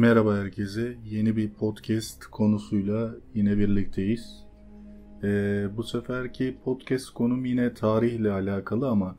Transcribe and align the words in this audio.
Merhaba 0.00 0.36
herkese. 0.36 0.94
Yeni 1.10 1.36
bir 1.36 1.50
podcast 1.50 2.24
konusuyla 2.26 3.14
yine 3.34 3.58
birlikteyiz. 3.58 4.44
Ee, 5.22 5.66
bu 5.76 5.82
seferki 5.82 6.56
podcast 6.64 7.10
konum 7.10 7.44
yine 7.44 7.74
tarihle 7.74 8.30
alakalı 8.30 8.88
ama 8.88 9.16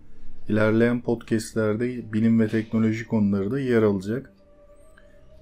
ilerleyen 0.50 1.02
podcastlerde 1.02 2.14
bilim 2.14 2.40
ve 2.40 2.48
teknoloji 2.48 3.08
konuları 3.08 3.52
da 3.52 3.60
yer 3.60 3.84
alacak. 3.84 4.34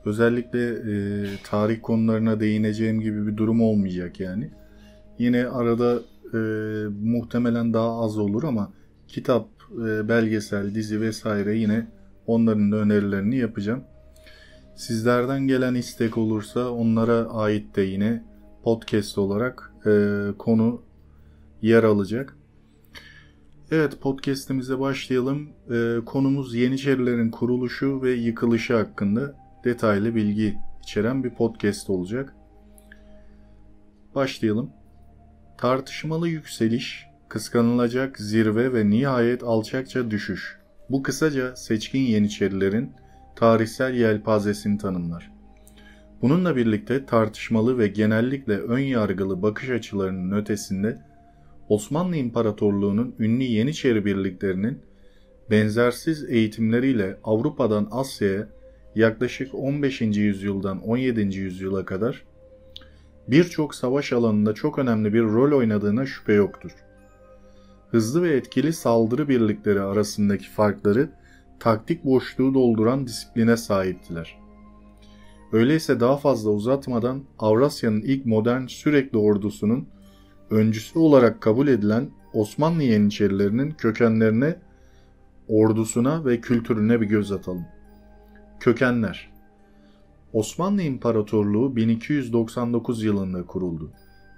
Özellikle 0.05 0.70
e, 0.70 1.25
tarih 1.43 1.82
konularına 1.82 2.39
değineceğim 2.39 3.01
gibi 3.01 3.28
bir 3.28 3.37
durum 3.37 3.61
olmayacak 3.61 4.19
yani. 4.19 4.51
Yine 5.19 5.47
arada 5.47 6.00
e, 6.33 6.39
muhtemelen 7.04 7.74
daha 7.74 8.01
az 8.01 8.18
olur 8.18 8.43
ama 8.43 8.74
kitap, 9.07 9.47
e, 9.74 10.10
belgesel, 10.10 10.75
dizi 10.75 11.01
vesaire 11.01 11.57
yine 11.57 11.87
onların 12.28 12.71
da 12.71 12.75
önerilerini 12.75 13.37
yapacağım. 13.37 13.83
Sizlerden 14.79 15.47
gelen 15.47 15.75
istek 15.75 16.18
olursa 16.18 16.71
onlara 16.71 17.29
ait 17.29 17.75
de 17.75 17.82
yine 17.82 18.24
podcast 18.64 19.18
olarak 19.18 19.74
e, 19.86 19.92
konu 20.38 20.82
yer 21.61 21.83
alacak. 21.83 22.38
Evet 23.71 24.02
podcastimize 24.02 24.79
başlayalım. 24.79 25.50
E, 25.71 26.05
konumuz 26.05 26.55
Yeniçerilerin 26.55 27.32
kuruluşu 27.32 28.02
ve 28.02 28.11
yıkılışı 28.11 28.75
hakkında 28.75 29.36
detaylı 29.64 30.15
bilgi 30.15 30.57
içeren 30.83 31.24
bir 31.24 31.30
podcast 31.30 31.89
olacak. 31.89 32.36
Başlayalım. 34.16 34.69
Tartışmalı 35.58 36.30
yükseliş, 36.30 37.05
kıskanılacak 37.30 38.19
zirve 38.19 38.73
ve 38.73 38.89
nihayet 38.89 39.44
alçakça 39.44 40.11
düşüş. 40.11 40.59
Bu 40.89 41.03
kısaca 41.03 41.55
seçkin 41.55 42.02
Yeniçerilerin 42.02 42.91
tarihsel 43.39 43.93
yelpazesini 43.93 44.77
tanımlar. 44.77 45.31
Bununla 46.21 46.55
birlikte 46.55 47.05
tartışmalı 47.05 47.77
ve 47.77 47.87
genellikle 47.87 48.57
ön 48.57 48.79
yargılı 48.79 49.41
bakış 49.41 49.69
açılarının 49.69 50.37
ötesinde 50.37 51.01
Osmanlı 51.69 52.15
İmparatorluğu'nun 52.15 53.15
ünlü 53.19 53.43
Yeniçeri 53.43 54.05
birliklerinin 54.05 54.79
benzersiz 55.51 56.23
eğitimleriyle 56.29 57.17
Avrupa'dan 57.23 57.87
Asya'ya 57.91 58.47
yaklaşık 58.95 59.55
15. 59.55 60.01
yüzyıldan 60.01 60.81
17. 60.81 61.37
yüzyıla 61.37 61.85
kadar 61.85 62.23
birçok 63.27 63.75
savaş 63.75 64.13
alanında 64.13 64.53
çok 64.53 64.79
önemli 64.79 65.13
bir 65.13 65.23
rol 65.23 65.57
oynadığına 65.57 66.05
şüphe 66.05 66.33
yoktur. 66.33 66.71
Hızlı 67.91 68.23
ve 68.23 68.29
etkili 68.35 68.73
saldırı 68.73 69.29
birlikleri 69.29 69.81
arasındaki 69.81 70.49
farkları 70.49 71.09
taktik 71.59 72.05
boşluğu 72.05 72.53
dolduran 72.53 73.07
disipline 73.07 73.57
sahiptiler. 73.57 74.39
Öyleyse 75.52 75.99
daha 75.99 76.17
fazla 76.17 76.49
uzatmadan 76.49 77.23
Avrasya'nın 77.39 78.01
ilk 78.01 78.25
modern 78.25 78.66
sürekli 78.67 79.17
ordusunun 79.17 79.88
öncüsü 80.49 80.99
olarak 80.99 81.41
kabul 81.41 81.67
edilen 81.67 82.09
Osmanlı 82.33 82.83
Yeniçerilerinin 82.83 83.71
kökenlerine, 83.71 84.55
ordusuna 85.47 86.25
ve 86.25 86.41
kültürüne 86.41 87.01
bir 87.01 87.05
göz 87.05 87.31
atalım. 87.31 87.66
Kökenler 88.59 89.31
Osmanlı 90.33 90.81
İmparatorluğu 90.81 91.75
1299 91.75 93.03
yılında 93.03 93.45
kuruldu 93.45 93.91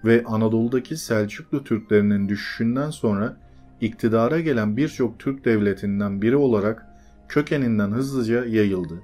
ve 0.06 0.23
Anadolu'daki 0.25 0.97
Selçuklu 0.97 1.63
Türklerinin 1.63 2.30
düşüşünden 2.30 2.89
sonra 2.89 3.38
iktidara 3.81 4.39
gelen 4.39 4.78
birçok 4.78 5.19
Türk 5.19 5.45
devletinden 5.45 6.22
biri 6.22 6.35
olarak 6.35 6.91
kökeninden 7.32 7.92
hızlıca 7.92 8.46
yayıldı. 8.46 9.04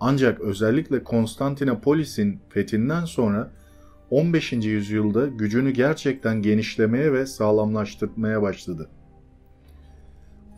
Ancak 0.00 0.40
özellikle 0.40 1.04
Konstantinopolis'in 1.04 2.40
fethinden 2.48 3.04
sonra 3.04 3.50
15. 4.10 4.52
yüzyılda 4.52 5.26
gücünü 5.26 5.70
gerçekten 5.70 6.42
genişlemeye 6.42 7.12
ve 7.12 7.26
sağlamlaştırmaya 7.26 8.42
başladı. 8.42 8.88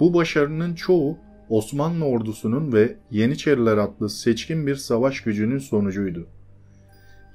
Bu 0.01 0.15
başarının 0.15 0.75
çoğu 0.75 1.19
Osmanlı 1.49 2.05
ordusunun 2.05 2.73
ve 2.73 2.97
Yeniçeriler 3.11 3.77
adlı 3.77 4.11
seçkin 4.11 4.67
bir 4.67 4.77
savaş 4.77 5.21
gücünün 5.21 5.59
sonucuydu. 5.59 6.27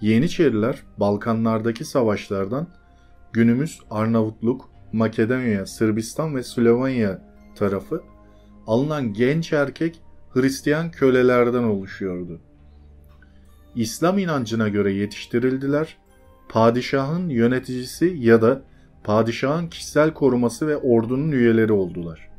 Yeniçeriler 0.02 0.84
Balkanlardaki 0.98 1.86
savaşlardan 1.86 2.68
günümüz 3.34 3.80
Arnavutluk, 3.90 4.70
Makedonya, 4.94 5.66
Sırbistan 5.66 6.36
ve 6.36 6.44
Slovenya 6.44 7.22
tarafı 7.56 8.02
alınan 8.68 9.14
genç 9.14 9.54
erkek 9.54 10.00
Hristiyan 10.30 10.92
kölelerden 10.92 11.64
oluşuyordu. 11.64 12.40
İslam 13.76 14.18
inancına 14.18 14.70
göre 14.70 14.94
yetiştirildiler, 14.94 15.98
padişahın 16.50 17.30
yöneticisi 17.30 18.16
ya 18.20 18.42
da 18.42 18.62
padişahın 19.04 19.68
kişisel 19.68 20.14
koruması 20.14 20.68
ve 20.68 20.78
ordunun 20.78 21.32
üyeleri 21.32 21.74
oldular. 21.74 22.30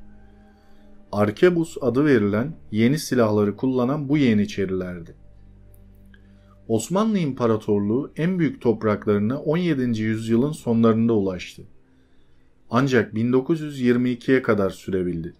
Arkebus 1.13 1.77
adı 1.81 2.05
verilen 2.05 2.55
yeni 2.71 2.99
silahları 2.99 3.57
kullanan 3.57 4.09
bu 4.09 4.19
Yeniçerilerdi. 4.19 5.15
Osmanlı 6.69 7.19
İmparatorluğu 7.19 8.13
en 8.17 8.39
büyük 8.39 8.61
topraklarına 8.61 9.41
17. 9.41 10.03
yüzyılın 10.03 10.53
sonlarında 10.53 11.13
ulaştı. 11.13 11.63
Ancak 12.71 13.15
1922'ye 13.15 14.43
kadar 14.43 14.71
sürebildi 14.71 15.35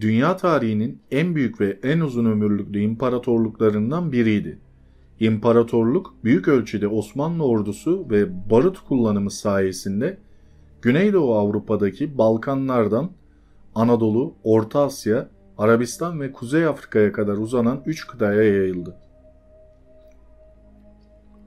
dünya 0.00 0.36
tarihinin 0.36 1.00
en 1.10 1.34
büyük 1.34 1.60
ve 1.60 1.78
en 1.82 2.00
uzun 2.00 2.24
ömürlüklü 2.24 2.80
imparatorluklarından 2.80 4.12
biriydi. 4.12 4.58
İmparatorluk 5.20 6.14
büyük 6.24 6.48
ölçüde 6.48 6.88
Osmanlı 6.88 7.44
ordusu 7.44 8.06
ve 8.10 8.50
barut 8.50 8.80
kullanımı 8.80 9.30
sayesinde 9.30 10.18
Güneydoğu 10.82 11.34
Avrupa'daki 11.34 12.18
Balkanlardan 12.18 13.10
Anadolu, 13.74 14.34
Orta 14.44 14.80
Asya, 14.80 15.28
Arabistan 15.58 16.20
ve 16.20 16.32
Kuzey 16.32 16.66
Afrika'ya 16.66 17.12
kadar 17.12 17.36
uzanan 17.36 17.82
üç 17.86 18.06
kıtaya 18.06 18.42
yayıldı. 18.42 18.96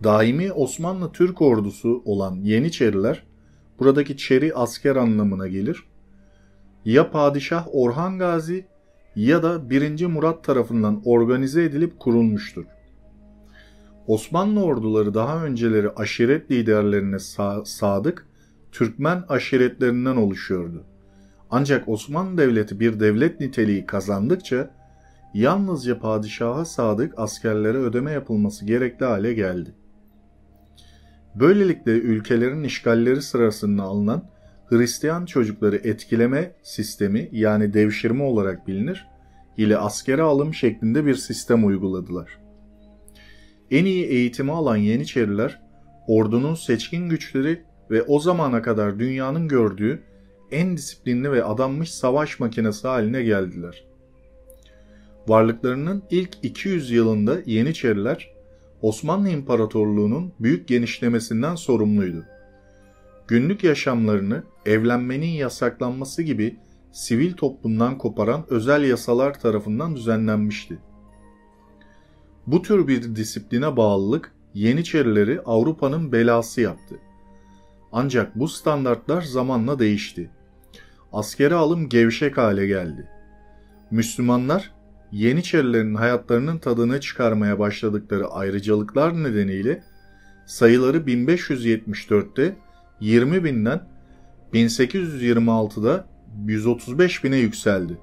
Daimi 0.04 0.52
Osmanlı 0.52 1.12
Türk 1.12 1.42
ordusu 1.42 2.02
olan 2.06 2.36
Yeniçeriler, 2.36 3.24
buradaki 3.80 4.18
çeri 4.18 4.54
asker 4.54 4.96
anlamına 4.96 5.48
gelir 5.48 5.84
ya 6.86 7.12
Padişah 7.12 7.68
Orhan 7.72 8.20
Gazi 8.20 8.66
ya 9.16 9.44
da 9.44 9.70
1. 9.70 10.06
Murat 10.06 10.44
tarafından 10.44 11.02
organize 11.06 11.64
edilip 11.64 12.00
kurulmuştur. 12.00 12.66
Osmanlı 14.08 14.64
orduları 14.64 15.14
daha 15.14 15.46
önceleri 15.46 15.90
aşiret 15.90 16.52
liderlerine 16.52 17.16
sa- 17.16 17.66
sadık 17.66 18.28
Türkmen 18.72 19.24
aşiretlerinden 19.30 20.16
oluşuyordu. 20.16 20.84
Ancak 21.52 21.90
Osmanlı 21.90 22.38
Devleti 22.38 22.80
bir 22.80 23.00
devlet 23.00 23.40
niteliği 23.40 23.86
kazandıkça 23.86 24.72
yalnızca 25.34 26.00
padişaha 26.00 26.66
sadık 26.66 27.14
askerlere 27.18 27.78
ödeme 27.78 28.12
yapılması 28.12 28.66
gerekli 28.66 29.06
hale 29.06 29.34
geldi. 29.34 29.72
Böylelikle 31.36 31.92
ülkelerin 31.92 32.64
işgalleri 32.64 33.22
sırasında 33.22 33.84
alınan 33.84 34.24
Hristiyan 34.70 35.26
çocukları 35.26 35.76
etkileme 35.76 36.52
sistemi 36.64 37.30
yani 37.32 37.74
devşirme 37.74 38.24
olarak 38.24 38.68
bilinir 38.68 39.08
ile 39.58 39.78
askere 39.78 40.22
alım 40.22 40.54
şeklinde 40.54 41.06
bir 41.06 41.16
sistem 41.16 41.66
uyguladılar. 41.66 42.40
En 43.72 43.86
iyi 43.86 44.06
eğitimi 44.06 44.52
alan 44.52 44.78
Yeniçeriler 44.78 45.62
ordunun 46.08 46.56
seçkin 46.56 47.10
güçleri 47.10 47.62
ve 47.92 48.04
o 48.04 48.20
zamana 48.20 48.62
kadar 48.62 49.00
dünyanın 49.00 49.48
gördüğü 49.48 50.04
en 50.52 50.78
disiplinli 50.78 51.32
ve 51.32 51.44
adanmış 51.44 51.92
savaş 51.92 52.40
makinesi 52.40 52.88
haline 52.88 53.24
geldiler. 53.24 53.86
Varlıklarının 55.28 56.04
ilk 56.10 56.30
200 56.44 56.92
yılında 56.92 57.38
Yeniçeriler 57.46 58.32
Osmanlı 58.82 59.30
İmparatorluğu'nun 59.30 60.34
büyük 60.40 60.68
genişlemesinden 60.68 61.56
sorumluydu 61.56 62.26
günlük 63.30 63.64
yaşamlarını 63.64 64.44
evlenmenin 64.66 65.28
yasaklanması 65.28 66.22
gibi 66.22 66.58
sivil 66.92 67.34
toplumdan 67.34 67.98
koparan 67.98 68.46
özel 68.50 68.84
yasalar 68.84 69.40
tarafından 69.40 69.96
düzenlenmişti. 69.96 70.80
Bu 72.48 72.62
tür 72.62 72.88
bir 72.88 73.16
disipline 73.16 73.78
bağlılık 73.78 74.32
Yeniçerileri 74.54 75.42
Avrupa'nın 75.42 76.12
belası 76.12 76.62
yaptı. 76.62 76.96
Ancak 77.92 78.36
bu 78.36 78.48
standartlar 78.48 79.22
zamanla 79.22 79.80
değişti. 79.80 80.30
Askere 81.14 81.56
alım 81.56 81.90
gevşek 81.90 82.38
hale 82.38 82.68
geldi. 82.68 83.08
Müslümanlar 83.92 84.72
Yeniçerilerin 85.12 85.96
hayatlarının 85.96 86.58
tadını 86.58 87.00
çıkarmaya 87.00 87.60
başladıkları 87.60 88.28
ayrıcalıklar 88.28 89.24
nedeniyle 89.24 89.84
sayıları 90.46 90.98
1574'te 90.98 92.56
20 93.02 93.44
binden 93.44 93.88
1826'da 94.54 96.08
135 96.48 97.24
bine 97.24 97.38
yükseldi. 97.38 97.98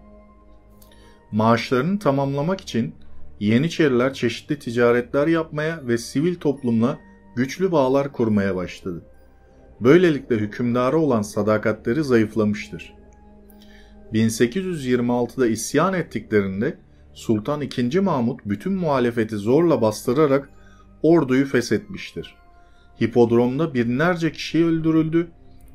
Maaşlarını 1.32 1.98
tamamlamak 1.98 2.60
için 2.60 2.94
Yeniçeriler 3.40 4.14
çeşitli 4.14 4.58
ticaretler 4.58 5.26
yapmaya 5.26 5.86
ve 5.86 5.98
sivil 5.98 6.34
toplumla 6.34 6.98
güçlü 7.36 7.72
bağlar 7.72 8.12
kurmaya 8.12 8.56
başladı. 8.56 9.02
Böylelikle 9.80 10.36
hükümdara 10.36 10.96
olan 10.96 11.22
sadakatleri 11.22 12.04
zayıflamıştır. 12.04 12.94
1826'da 14.12 15.46
isyan 15.46 15.94
ettiklerinde 15.94 16.78
Sultan 17.12 17.60
II. 17.60 18.00
Mahmut 18.00 18.40
bütün 18.44 18.72
muhalefeti 18.72 19.36
zorla 19.36 19.80
bastırarak 19.80 20.50
orduyu 21.02 21.46
feshetmiştir. 21.46 22.34
Hipodromda 23.02 23.74
binlerce 23.74 24.32
kişi 24.32 24.64
öldürüldü 24.64 25.28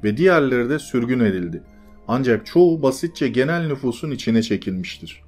ve 0.03 0.17
diğerleri 0.17 0.69
de 0.69 0.79
sürgün 0.79 1.19
edildi. 1.19 1.63
Ancak 2.07 2.45
çoğu 2.45 2.81
basitçe 2.81 3.27
genel 3.27 3.67
nüfusun 3.67 4.11
içine 4.11 4.41
çekilmiştir. 4.41 5.21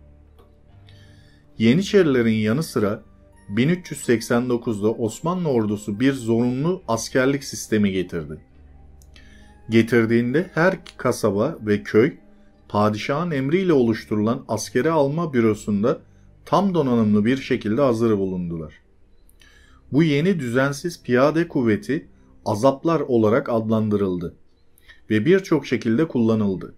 Yeniçerilerin 1.57 2.33
yanı 2.33 2.63
sıra 2.63 3.03
1389'da 3.49 4.91
Osmanlı 4.91 5.49
ordusu 5.49 5.99
bir 5.99 6.13
zorunlu 6.13 6.83
askerlik 6.87 7.43
sistemi 7.43 7.91
getirdi. 7.91 8.37
Getirdiğinde 9.69 10.49
her 10.53 10.77
kasaba 10.97 11.57
ve 11.61 11.83
köy 11.83 12.13
padişahın 12.69 13.31
emriyle 13.31 13.73
oluşturulan 13.73 14.45
askere 14.47 14.89
alma 14.89 15.33
bürosunda 15.33 15.99
tam 16.45 16.73
donanımlı 16.73 17.25
bir 17.25 17.37
şekilde 17.37 17.81
hazır 17.81 18.17
bulundular. 18.17 18.82
Bu 19.93 20.03
yeni 20.03 20.39
düzensiz 20.39 21.03
piyade 21.03 21.47
kuvveti 21.47 22.07
azaplar 22.45 22.99
olarak 22.99 23.49
adlandırıldı 23.49 24.35
ve 25.09 25.25
birçok 25.25 25.65
şekilde 25.65 26.07
kullanıldı. 26.07 26.73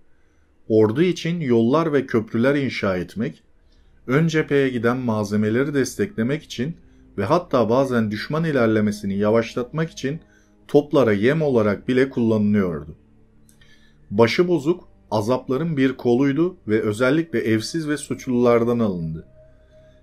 Ordu 0.68 1.02
için 1.02 1.40
yollar 1.40 1.94
ve 1.94 2.06
köprüler 2.06 2.56
inşa 2.56 2.98
etmek, 2.98 3.44
ön 4.08 4.28
cepheye 4.28 4.70
giden 4.70 4.98
malzemeleri 4.98 5.74
desteklemek 5.74 6.44
için 6.44 6.78
ve 7.18 7.26
hatta 7.26 7.70
bazen 7.70 8.12
düşman 8.12 8.44
ilerlemesini 8.44 9.18
yavaşlatmak 9.18 9.92
için 9.92 10.20
toplara 10.68 11.14
yem 11.14 11.42
olarak 11.42 11.88
bile 11.88 12.10
kullanılıyordu. 12.10 12.96
Başı 14.12 14.48
bozuk 14.48 14.88
azapların 15.12 15.78
bir 15.78 15.98
koluydu 15.98 16.58
ve 16.68 16.82
özellikle 16.82 17.40
evsiz 17.40 17.90
ve 17.90 17.98
suçlulardan 17.98 18.80
alındı. 18.80 19.28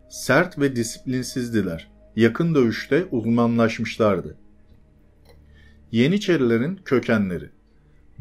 Sert 0.08 0.58
ve 0.58 0.76
disiplinsizdiler. 0.76 1.91
Yakın 2.16 2.54
dövüşte 2.54 3.04
uzmanlaşmışlardı. 3.10 4.36
Yeniçerilerin 5.92 6.80
kökenleri 6.84 7.50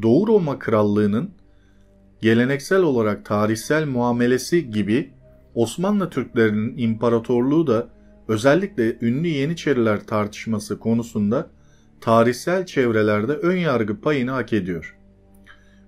Doğu 0.01 0.27
Roma 0.27 0.59
Krallığı'nın 0.59 1.31
geleneksel 2.21 2.81
olarak 2.81 3.25
tarihsel 3.25 3.87
muamelesi 3.87 4.71
gibi 4.71 5.11
Osmanlı 5.55 6.09
Türklerinin 6.09 6.77
imparatorluğu 6.77 7.67
da 7.67 7.89
özellikle 8.27 8.97
ünlü 9.01 9.27
Yeniçeriler 9.27 10.07
tartışması 10.07 10.79
konusunda 10.79 11.49
tarihsel 12.01 12.65
çevrelerde 12.65 13.33
ön 13.33 13.57
yargı 13.57 14.01
payını 14.01 14.31
hak 14.31 14.53
ediyor. 14.53 14.97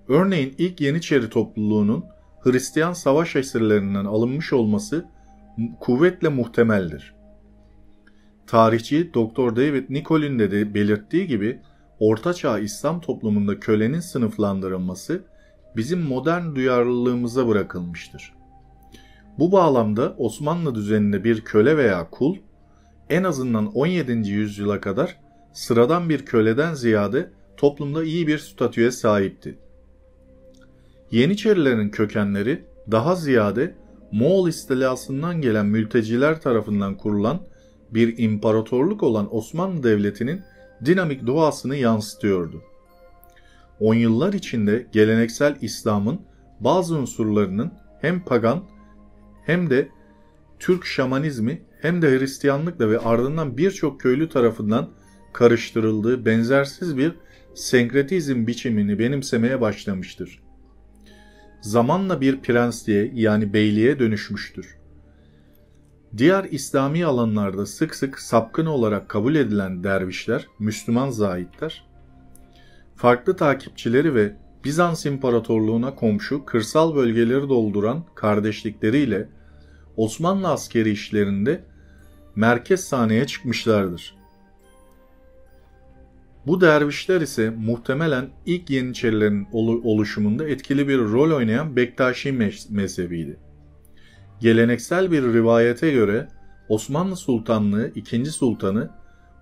Örneğin 0.08 0.54
ilk 0.58 0.80
Yeniçeri 0.80 1.30
topluluğunun 1.30 2.04
Hristiyan 2.40 2.92
savaş 2.92 3.36
esirlerinden 3.36 4.04
alınmış 4.04 4.52
olması 4.52 5.04
kuvvetle 5.80 6.28
muhtemeldir. 6.28 7.13
Tarihçi 8.46 9.14
Dr. 9.14 9.56
David 9.56 9.84
Nicol'ün 9.90 10.38
de 10.38 10.74
belirttiği 10.74 11.26
gibi 11.26 11.60
Ortaçağ 12.00 12.58
İslam 12.58 13.00
toplumunda 13.00 13.60
kölenin 13.60 14.00
sınıflandırılması 14.00 15.22
bizim 15.76 16.00
modern 16.00 16.54
duyarlılığımıza 16.54 17.48
bırakılmıştır. 17.48 18.32
Bu 19.38 19.52
bağlamda 19.52 20.14
Osmanlı 20.18 20.74
düzeninde 20.74 21.24
bir 21.24 21.40
köle 21.40 21.76
veya 21.76 22.10
kul 22.10 22.36
en 23.10 23.24
azından 23.24 23.66
17. 23.66 24.12
yüzyıla 24.30 24.80
kadar 24.80 25.16
sıradan 25.52 26.08
bir 26.08 26.26
köleden 26.26 26.74
ziyade 26.74 27.30
toplumda 27.56 28.04
iyi 28.04 28.26
bir 28.26 28.38
statüye 28.38 28.90
sahipti. 28.90 29.58
Yeniçerilerin 31.10 31.88
kökenleri 31.88 32.64
daha 32.90 33.14
ziyade 33.14 33.74
Moğol 34.12 34.48
istilasından 34.48 35.40
gelen 35.40 35.66
mülteciler 35.66 36.40
tarafından 36.40 36.96
kurulan 36.96 37.40
bir 37.94 38.18
imparatorluk 38.18 39.02
olan 39.02 39.36
Osmanlı 39.36 39.82
Devleti'nin 39.82 40.40
dinamik 40.84 41.26
doğasını 41.26 41.76
yansıtıyordu. 41.76 42.62
On 43.80 43.94
yıllar 43.94 44.32
içinde 44.32 44.86
geleneksel 44.92 45.56
İslam'ın 45.60 46.20
bazı 46.60 46.96
unsurlarının 46.96 47.72
hem 48.00 48.24
pagan 48.24 48.64
hem 49.46 49.70
de 49.70 49.88
Türk 50.58 50.86
şamanizmi 50.86 51.62
hem 51.80 52.02
de 52.02 52.18
Hristiyanlıkla 52.18 52.90
ve 52.90 52.98
ardından 52.98 53.58
birçok 53.58 54.00
köylü 54.00 54.28
tarafından 54.28 54.90
karıştırıldığı 55.32 56.26
benzersiz 56.26 56.96
bir 56.96 57.12
senkretizm 57.54 58.46
biçimini 58.46 58.98
benimsemeye 58.98 59.60
başlamıştır. 59.60 60.42
Zamanla 61.60 62.20
bir 62.20 62.40
prensliğe 62.40 63.10
yani 63.14 63.52
beyliğe 63.52 63.98
dönüşmüştür. 63.98 64.76
Diğer 66.16 66.44
İslami 66.44 67.04
alanlarda 67.04 67.66
sık 67.66 67.94
sık 67.94 68.18
sapkın 68.20 68.66
olarak 68.66 69.08
kabul 69.08 69.34
edilen 69.34 69.84
dervişler, 69.84 70.46
Müslüman 70.58 71.10
zahitler, 71.10 71.84
farklı 72.96 73.36
takipçileri 73.36 74.14
ve 74.14 74.36
Bizans 74.64 75.06
İmparatorluğu'na 75.06 75.94
komşu 75.94 76.44
kırsal 76.44 76.96
bölgeleri 76.96 77.48
dolduran 77.48 78.04
kardeşlikleriyle 78.14 79.28
Osmanlı 79.96 80.48
askeri 80.48 80.90
işlerinde 80.90 81.64
merkez 82.36 82.84
sahneye 82.84 83.26
çıkmışlardır. 83.26 84.16
Bu 86.46 86.60
dervişler 86.60 87.20
ise 87.20 87.50
muhtemelen 87.50 88.30
ilk 88.46 88.70
Yeniçerilerin 88.70 89.48
oluşumunda 89.84 90.48
etkili 90.48 90.88
bir 90.88 90.98
rol 90.98 91.36
oynayan 91.36 91.76
Bektaşi 91.76 92.32
mezhebiydi. 92.70 93.43
Geleneksel 94.40 95.10
bir 95.10 95.22
rivayete 95.22 95.90
göre 95.90 96.28
Osmanlı 96.68 97.16
Sultanlığı 97.16 97.90
2. 97.94 98.26
Sultanı 98.26 98.90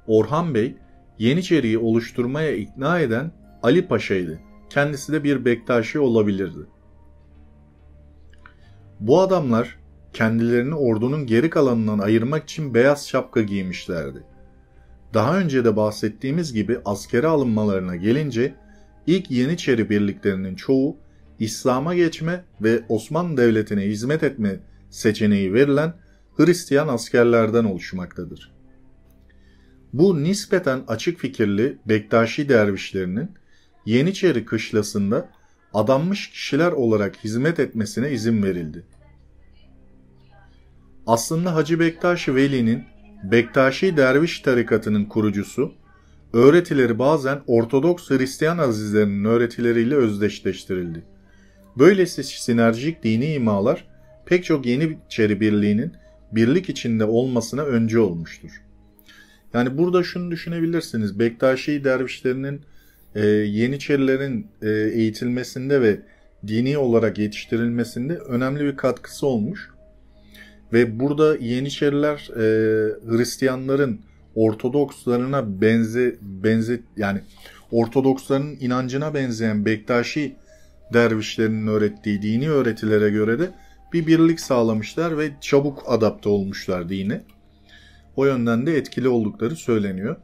Orhan 0.06 0.54
Bey 0.54 0.76
Yeniçeri'yi 1.18 1.78
oluşturmaya 1.78 2.56
ikna 2.56 3.00
eden 3.00 3.32
Ali 3.62 3.86
Paşa'ydı. 3.86 4.38
Kendisi 4.70 5.12
de 5.12 5.24
bir 5.24 5.44
Bektaşi 5.44 5.98
olabilirdi. 5.98 6.66
Bu 9.00 9.20
adamlar 9.20 9.78
kendilerini 10.12 10.75
ordunun 10.75 11.26
geri 11.26 11.50
kalanından 11.50 11.99
ayırmak 11.99 12.42
için 12.44 12.75
beyaz 12.75 13.08
şapka 13.08 13.42
giymişlerdi. 13.42 14.22
Daha 15.14 15.38
önce 15.38 15.64
de 15.64 15.76
bahsettiğimiz 15.76 16.52
gibi 16.52 16.78
askere 16.84 17.26
alınmalarına 17.26 17.96
gelince 17.96 18.54
ilk 19.06 19.30
Yeniçeri 19.30 19.90
birliklerinin 19.90 20.54
çoğu 20.54 20.96
İslam'a 21.38 21.94
geçme 21.94 22.44
ve 22.61 22.82
Osmanlı 22.88 23.37
Devleti'ne 23.37 23.82
hizmet 23.82 24.22
etme 24.22 24.61
seçeneği 24.92 25.54
verilen 25.54 25.94
Hristiyan 26.37 26.88
askerlerden 26.88 27.64
oluşmaktadır. 27.64 28.52
Bu 29.92 30.22
nispeten 30.22 30.80
açık 30.88 31.18
fikirli 31.18 31.78
Bektaşi 31.88 32.49
dervişlerinin 32.49 33.30
Yeniçeri 33.87 34.44
kışlasında 34.44 35.28
adanmış 35.75 36.30
kişiler 36.30 36.72
olarak 36.72 37.16
hizmet 37.25 37.61
etmesine 37.61 38.11
izin 38.11 38.42
verildi. 38.42 38.84
Aslında 41.06 41.54
Hacı 41.54 41.80
Bektaşi 41.80 42.34
Veli'nin 42.34 42.84
Bektaşi 43.25 43.96
Derviş 43.96 44.40
tarikatının 44.40 45.04
kurucusu, 45.04 45.75
öğretileri 46.32 46.99
bazen 46.99 47.40
Ortodoks 47.46 48.11
Hristiyan 48.11 48.58
azizlerinin 48.58 49.25
öğretileriyle 49.25 49.94
özdeşleştirildi. 49.94 51.04
Böylesi 51.78 52.25
sinerjik 52.25 53.04
dini 53.04 53.32
imalar 53.32 53.91
pek 54.32 54.44
çok 54.44 54.66
Yeniçeri 54.66 55.40
Birliği'nin 55.40 55.92
birlik 56.32 56.68
içinde 56.68 57.04
olmasına 57.04 57.62
önce 57.62 57.98
olmuştur. 57.98 58.62
Yani 59.54 59.78
burada 59.78 60.02
şunu 60.02 60.30
düşünebilirsiniz. 60.30 61.18
Bektaşi 61.18 61.84
dervişlerinin 61.84 62.60
e, 63.14 63.26
Yeniçerilerin 63.26 64.46
e, 64.62 64.70
eğitilmesinde 64.70 65.80
ve 65.80 66.00
dini 66.46 66.78
olarak 66.78 67.18
yetiştirilmesinde 67.18 68.16
önemli 68.16 68.64
bir 68.64 68.76
katkısı 68.76 69.26
olmuş. 69.26 69.70
Ve 70.72 71.00
burada 71.00 71.36
Yeniçeriler 71.36 72.30
e, 72.36 72.42
Hristiyanların 73.08 74.00
Ortodokslarına 74.34 75.60
benze 75.60 76.16
benze 76.20 76.80
yani 76.96 77.20
Ortodoksların 77.70 78.56
inancına 78.60 79.14
benzeyen 79.14 79.64
Bektaşi 79.64 80.36
dervişlerinin 80.92 81.66
öğrettiği 81.66 82.22
dini 82.22 82.50
öğretilere 82.50 83.10
göre 83.10 83.38
de 83.38 83.50
bir 83.92 84.06
birlik 84.06 84.40
sağlamışlar 84.40 85.18
ve 85.18 85.30
çabuk 85.40 85.84
adapte 85.87 86.28
olmuşlar 86.28 86.88
dine. 86.88 87.25
O 88.16 88.26
yönden 88.26 88.66
de 88.66 88.76
etkili 88.76 89.08
oldukları 89.08 89.56
söyleniyor. 89.56 90.16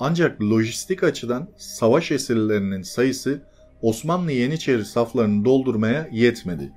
Ancak 0.00 0.42
lojistik 0.42 1.02
açıdan 1.02 1.48
savaş 1.56 2.12
esirlerinin 2.12 2.82
sayısı 2.82 3.42
Osmanlı 3.82 4.32
Yeniçeri 4.32 4.84
saflarını 4.84 5.44
doldurmaya 5.44 6.08
yetmedi. 6.12 6.72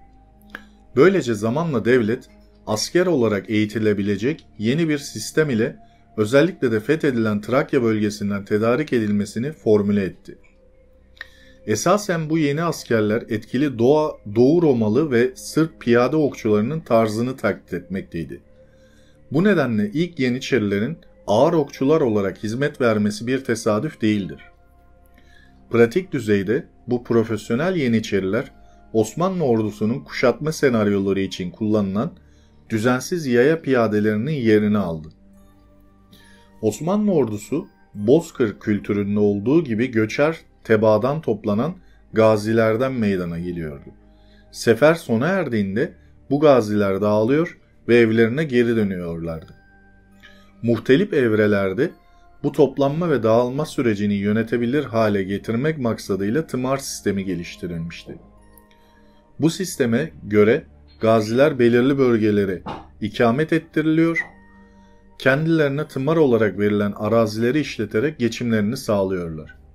Böylece 0.95 1.33
zamanla 1.33 1.85
devlet 1.85 2.29
asker 2.67 3.05
olarak 3.05 3.49
eğitilebilecek 3.49 4.47
yeni 4.57 4.89
bir 4.89 4.97
sistem 4.97 5.49
ile 5.49 5.77
özellikle 6.17 6.71
de 6.71 6.79
fethedilen 6.79 7.41
Trakya 7.41 7.83
bölgesinden 7.83 8.45
tedarik 8.45 8.93
edilmesini 8.93 9.51
formüle 9.51 10.03
etti. 10.03 10.37
Esasen 11.67 12.29
bu 12.29 12.37
yeni 12.37 12.63
askerler 12.63 13.23
etkili 13.29 13.79
Doğa, 13.79 14.17
Doğu 14.35 14.61
Romalı 14.61 15.11
ve 15.11 15.31
Sırp 15.35 15.81
piyade 15.81 16.15
okçularının 16.15 16.79
tarzını 16.79 17.37
taklit 17.37 17.73
etmekteydi. 17.73 18.41
Bu 19.31 19.43
nedenle 19.43 19.91
ilk 19.93 20.19
Yeniçerilerin 20.19 20.97
ağır 21.27 21.53
okçular 21.53 22.01
olarak 22.01 22.43
hizmet 22.43 22.81
vermesi 22.81 23.27
bir 23.27 23.43
tesadüf 23.43 24.01
değildir. 24.01 24.41
Pratik 25.69 26.11
düzeyde 26.11 26.67
bu 26.87 27.03
profesyonel 27.03 27.75
Yeniçeriler 27.75 28.51
Osmanlı 28.93 29.43
ordusunun 29.43 29.99
kuşatma 29.99 30.51
senaryoları 30.51 31.19
için 31.19 31.51
kullanılan 31.51 32.11
düzensiz 32.69 33.27
yaya 33.27 33.61
piyadelerinin 33.61 34.31
yerini 34.31 34.77
aldı. 34.77 35.07
Osmanlı 36.61 37.11
ordusu 37.11 37.67
Bozkır 37.93 38.59
kültüründe 38.59 39.19
olduğu 39.19 39.63
gibi 39.63 39.91
göçer 39.91 40.37
tebaadan 40.67 41.21
toplanan 41.21 41.75
gazilerden 42.13 42.93
meydana 42.93 43.39
geliyordu. 43.39 43.89
Sefer 44.51 44.95
sona 44.95 45.27
erdiğinde 45.27 45.93
bu 46.29 46.39
gaziler 46.39 47.01
dağılıyor 47.01 47.57
ve 47.87 47.97
evlerine 47.97 48.43
geri 48.43 48.75
dönüyorlardı. 48.75 49.53
Muhtelif 50.61 51.13
evrelerde 51.13 51.89
bu 52.43 52.51
toplanma 52.51 53.09
ve 53.09 53.23
dağılma 53.23 53.65
sürecini 53.65 54.13
yönetebilir 54.13 54.83
hale 54.83 55.23
getirmek 55.23 55.77
maksadıyla 55.77 56.47
tımar 56.47 56.77
sistemi 56.77 57.25
geliştirilmişti. 57.25 58.17
Bu 59.39 59.49
sisteme 59.49 60.11
göre 60.23 60.63
gaziler 61.01 61.59
belirli 61.59 61.97
bölgelere 61.97 62.61
ikamet 63.01 63.53
ettiriliyor, 63.53 64.25
kendilerine 65.19 65.87
tımar 65.87 66.17
olarak 66.17 66.59
verilen 66.59 66.91
arazileri 66.91 67.59
işleterek 67.59 68.19
geçimlerini 68.19 68.77
sağlıyorlar. 68.77 69.66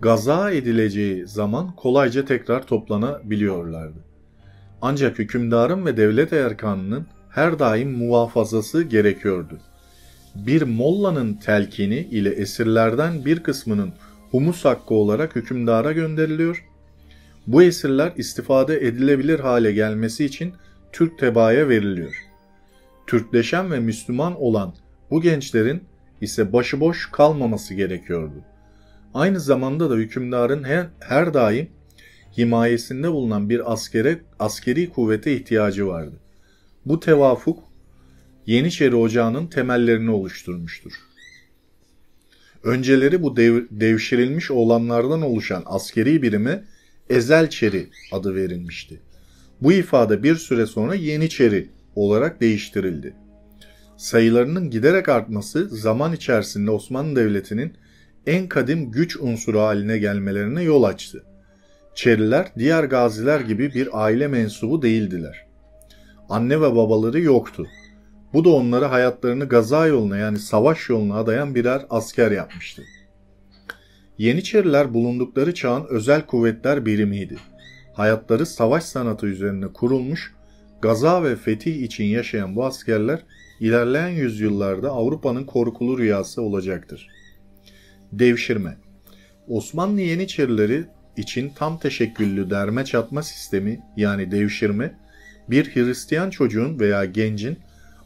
Gaza 0.00 0.50
edileceği 0.50 1.26
zaman 1.26 1.76
kolayca 1.76 2.24
tekrar 2.24 2.66
toplanabiliyorlardı. 2.66 3.98
Ancak 4.82 5.18
hükümdarın 5.18 5.86
ve 5.86 5.96
devlet 5.96 6.32
erkanının 6.32 7.06
her 7.30 7.58
daim 7.58 7.92
muhafazası 7.92 8.82
gerekiyordu. 8.82 9.58
Bir 10.34 10.62
mollanın 10.62 11.34
telkini 11.34 11.98
ile 11.98 12.30
esirlerden 12.30 13.24
bir 13.24 13.42
kısmının 13.42 13.92
humus 14.30 14.64
hakkı 14.64 14.94
olarak 14.94 15.36
hükümdara 15.36 15.92
gönderiliyor. 15.92 16.64
Bu 17.46 17.62
esirler 17.62 18.12
istifade 18.16 18.86
edilebilir 18.86 19.40
hale 19.40 19.72
gelmesi 19.72 20.24
için 20.24 20.52
Türk 20.92 21.18
tebaaya 21.18 21.68
veriliyor. 21.68 22.14
Türkleşen 23.06 23.70
ve 23.70 23.80
Müslüman 23.80 24.40
olan 24.40 24.74
bu 25.10 25.20
gençlerin 25.20 25.82
ise 26.20 26.52
başıboş 26.52 27.10
kalmaması 27.12 27.74
gerekiyordu. 27.74 28.44
Aynı 29.16 29.40
zamanda 29.40 29.90
da 29.90 29.94
hükümdarın 29.94 30.64
her, 30.64 30.86
her 31.00 31.34
daim 31.34 31.68
himayesinde 32.38 33.12
bulunan 33.12 33.50
bir 33.50 33.72
askere, 33.72 34.18
askeri 34.38 34.90
kuvvete 34.90 35.36
ihtiyacı 35.36 35.86
vardı. 35.86 36.16
Bu 36.86 37.00
tevafuk 37.00 37.58
Yeniçeri 38.46 38.96
Ocağı'nın 38.96 39.46
temellerini 39.46 40.10
oluşturmuştur. 40.10 40.92
Önceleri 42.62 43.22
bu 43.22 43.36
dev, 43.36 43.62
devşirilmiş 43.70 44.50
oğlanlardan 44.50 45.22
oluşan 45.22 45.62
askeri 45.66 46.22
birime 46.22 46.64
Ezelçeri 47.10 47.88
adı 48.12 48.34
verilmişti. 48.34 49.00
Bu 49.60 49.72
ifade 49.72 50.22
bir 50.22 50.36
süre 50.36 50.66
sonra 50.66 50.94
Yeniçeri 50.94 51.68
olarak 51.94 52.40
değiştirildi. 52.40 53.14
Sayılarının 53.96 54.70
giderek 54.70 55.08
artması 55.08 55.68
zaman 55.68 56.12
içerisinde 56.12 56.70
Osmanlı 56.70 57.16
Devleti'nin 57.16 57.72
en 58.26 58.48
kadim 58.48 58.90
güç 58.90 59.16
unsuru 59.16 59.60
haline 59.60 59.98
gelmelerine 59.98 60.62
yol 60.62 60.82
açtı. 60.82 61.24
Çeriler 61.94 62.46
diğer 62.58 62.84
gaziler 62.84 63.40
gibi 63.40 63.74
bir 63.74 63.88
aile 64.04 64.28
mensubu 64.28 64.82
değildiler. 64.82 65.46
Anne 66.28 66.60
ve 66.60 66.76
babaları 66.76 67.20
yoktu. 67.20 67.66
Bu 68.32 68.44
da 68.44 68.48
onları 68.48 68.84
hayatlarını 68.84 69.48
gaza 69.48 69.86
yoluna 69.86 70.16
yani 70.16 70.38
savaş 70.38 70.88
yoluna 70.88 71.16
adayan 71.16 71.54
birer 71.54 71.86
asker 71.90 72.30
yapmıştı. 72.30 72.82
Yeniçeriler 74.18 74.94
bulundukları 74.94 75.54
çağın 75.54 75.86
özel 75.88 76.26
kuvvetler 76.26 76.86
birimiydi. 76.86 77.36
Hayatları 77.94 78.46
savaş 78.46 78.84
sanatı 78.84 79.26
üzerine 79.26 79.66
kurulmuş, 79.66 80.34
gaza 80.82 81.24
ve 81.24 81.36
fetih 81.36 81.82
için 81.82 82.04
yaşayan 82.04 82.56
bu 82.56 82.64
askerler 82.64 83.22
ilerleyen 83.60 84.08
yüzyıllarda 84.08 84.90
Avrupa'nın 84.90 85.44
korkulu 85.44 85.98
rüyası 85.98 86.42
olacaktır. 86.42 87.08
Devşirme 88.12 88.76
Osmanlı 89.48 90.00
Yeniçerileri 90.00 90.84
için 91.16 91.52
tam 91.56 91.78
teşekküllü 91.78 92.50
derme 92.50 92.84
çatma 92.84 93.22
sistemi 93.22 93.80
yani 93.96 94.30
devşirme, 94.30 94.98
bir 95.50 95.74
Hristiyan 95.74 96.30
çocuğun 96.30 96.80
veya 96.80 97.04
gencin 97.04 97.58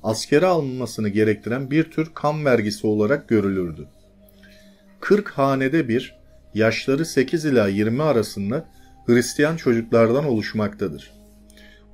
askere 0.03 0.47
alınmasını 0.47 1.09
gerektiren 1.09 1.71
bir 1.71 1.85
tür 1.85 2.11
kan 2.15 2.45
vergisi 2.45 2.87
olarak 2.87 3.29
görülürdü. 3.29 3.89
40 5.01 5.29
hanede 5.31 5.89
bir, 5.89 6.17
yaşları 6.55 7.07
8 7.07 7.45
ila 7.45 7.69
20 7.69 8.03
arasında 8.03 8.69
Hristiyan 9.07 9.57
çocuklardan 9.57 10.25
oluşmaktadır. 10.25 11.11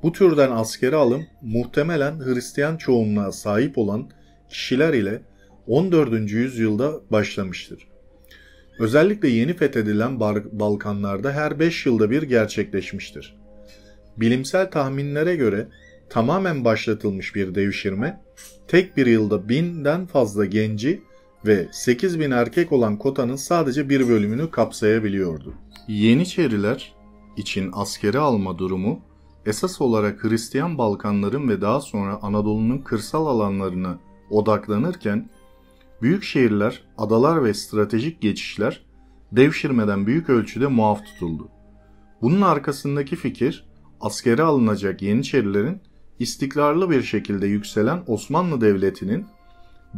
Bu 0.03 0.13
türden 0.13 0.51
askere 0.51 0.97
alım 0.97 1.27
muhtemelen 1.43 2.21
Hristiyan 2.21 2.77
çoğunluğa 2.77 3.33
sahip 3.33 3.79
olan 3.79 4.11
kişiler 4.49 4.95
ile 4.95 5.23
14. 5.67 6.31
yüzyılda 6.31 7.01
başlamıştır. 7.11 7.89
Özellikle 8.79 9.29
yeni 9.29 9.55
fethedilen 9.55 10.21
Balkanlarda 10.53 11.33
her 11.33 11.59
5 11.59 11.87
yılda 11.87 12.11
bir 12.11 12.23
gerçekleşmiştir. 12.23 13.37
Bilimsel 14.17 14.71
tahminlere 14.71 15.37
göre 15.37 15.69
tamamen 16.11 16.65
başlatılmış 16.65 17.35
bir 17.35 17.55
devşirme, 17.55 18.21
tek 18.69 18.97
bir 18.97 19.07
yılda 19.07 19.49
binden 19.49 20.07
fazla 20.07 20.45
genci 20.45 21.03
ve 21.47 21.69
8 21.73 22.21
bin 22.21 22.31
erkek 22.31 22.73
olan 22.73 22.99
kotanın 22.99 23.37
sadece 23.37 23.89
bir 23.89 24.09
bölümünü 24.09 24.51
kapsayabiliyordu. 24.51 25.55
Yeniçeriler 25.89 26.95
için 27.37 27.71
askeri 27.73 28.19
alma 28.19 28.59
durumu 28.59 29.01
esas 29.47 29.81
olarak 29.81 30.25
Hristiyan 30.25 30.79
Balkanların 30.79 31.49
ve 31.49 31.61
daha 31.61 31.81
sonra 31.81 32.19
Anadolu'nun 32.23 32.79
kırsal 32.79 33.27
alanlarına 33.27 33.99
odaklanırken 34.31 35.31
büyük 36.03 36.25
şehirler, 36.25 36.83
adalar 36.99 37.45
ve 37.45 37.55
stratejik 37.55 38.21
geçişler 38.21 38.87
devşirmeden 39.33 40.07
büyük 40.07 40.31
ölçüde 40.31 40.67
muaf 40.67 41.07
tutuldu. 41.07 41.49
Bunun 42.23 42.43
arkasındaki 42.43 43.17
fikir 43.17 43.67
askere 44.01 44.43
alınacak 44.43 45.03
Yeniçerilerin 45.03 45.81
istikrarlı 46.19 46.91
bir 46.91 47.03
şekilde 47.03 47.47
yükselen 47.47 48.03
Osmanlı 48.07 48.61
Devleti'nin 48.61 49.27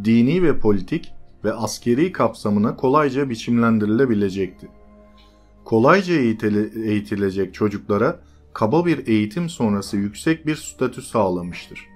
dini 0.04 0.42
ve 0.42 0.58
politik 0.58 1.12
ve 1.44 1.52
askeri 1.52 2.12
kapsamına 2.12 2.76
kolayca 2.76 3.30
biçimlendirilebilecekti. 3.30 4.68
Kolayca 5.64 6.14
eğitilecek 6.14 7.54
çocuklara 7.54 8.20
kaba 8.52 8.86
bir 8.86 9.06
eğitim 9.06 9.48
sonrası 9.48 9.96
yüksek 9.96 10.46
bir 10.46 10.56
statü 10.56 11.02
sağlamıştır. 11.02 11.86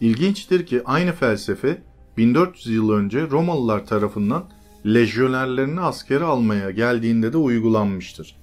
İlginçtir 0.00 0.66
ki 0.66 0.82
aynı 0.84 1.12
felsefe 1.12 1.82
1400 2.16 2.74
yıl 2.74 2.90
önce 2.90 3.30
Romalılar 3.30 3.86
tarafından 3.86 4.44
lejyonerlerini 4.86 5.80
askere 5.80 6.24
almaya 6.24 6.70
geldiğinde 6.70 7.32
de 7.32 7.36
uygulanmıştır. 7.36 8.36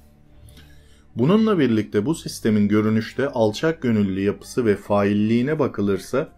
Bununla 1.16 1.60
birlikte 1.60 2.06
bu 2.06 2.16
sistemin 2.16 2.68
görünüşte 2.68 3.30
alçak 3.30 3.82
gönüllü 3.82 4.22
yapısı 4.22 4.66
ve 4.66 4.76
failliğine 4.76 5.60
bakılırsa 5.60 6.30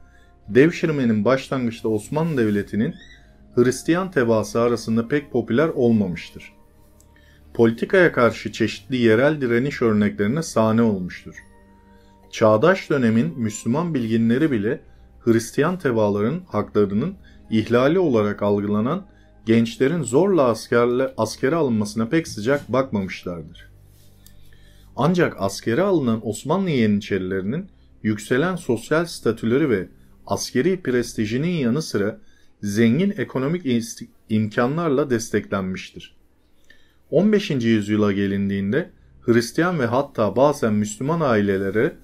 devşirmenin 0.47 1.25
başlangıçta 1.25 1.89
Osmanlı 1.89 2.37
Devleti'nin 2.37 2.95
Hristiyan 3.55 4.11
tebaası 4.11 4.61
arasında 4.61 5.07
pek 5.07 5.31
popüler 5.31 5.67
olmamıştır. 5.67 6.53
Politikaya 7.53 8.11
karşı 8.11 8.51
çeşitli 8.51 8.95
yerel 8.97 9.41
direniş 9.41 9.81
örneklerine 9.81 10.43
sahne 10.43 10.81
olmuştur. 10.81 11.35
Çağdaş 12.31 12.89
dönemin 12.89 13.39
Müslüman 13.39 13.93
bilginleri 13.93 14.51
bile 14.51 14.81
Hristiyan 15.25 15.79
tebaaların 15.79 16.41
haklarının 16.47 17.15
ihlali 17.49 17.99
olarak 17.99 18.41
algılanan 18.41 19.05
gençlerin 19.45 20.03
zorla 20.03 20.43
askerle, 20.43 21.13
askere 21.17 21.55
alınmasına 21.55 22.09
pek 22.09 22.27
sıcak 22.27 22.73
bakmamışlardır. 22.73 23.69
Ancak 24.95 25.35
askere 25.39 25.81
alınan 25.81 26.27
Osmanlı 26.27 26.69
Yeniçerilerinin 26.69 27.69
yükselen 28.03 28.55
sosyal 28.55 29.05
statüleri 29.05 29.69
ve 29.69 29.87
askeri 30.25 30.81
prestijinin 30.81 31.47
yanı 31.57 31.81
sıra 31.81 32.19
zengin 32.61 33.13
ekonomik 33.17 33.85
imkanlarla 34.29 35.09
desteklenmiştir. 35.09 36.15
15. 37.11 37.49
yüzyıla 37.49 38.11
gelindiğinde 38.11 38.89
Hristiyan 39.21 39.79
ve 39.79 39.85
hatta 39.85 40.35
bazen 40.35 40.73
Müslüman 40.73 41.19
ailelere 41.19 41.95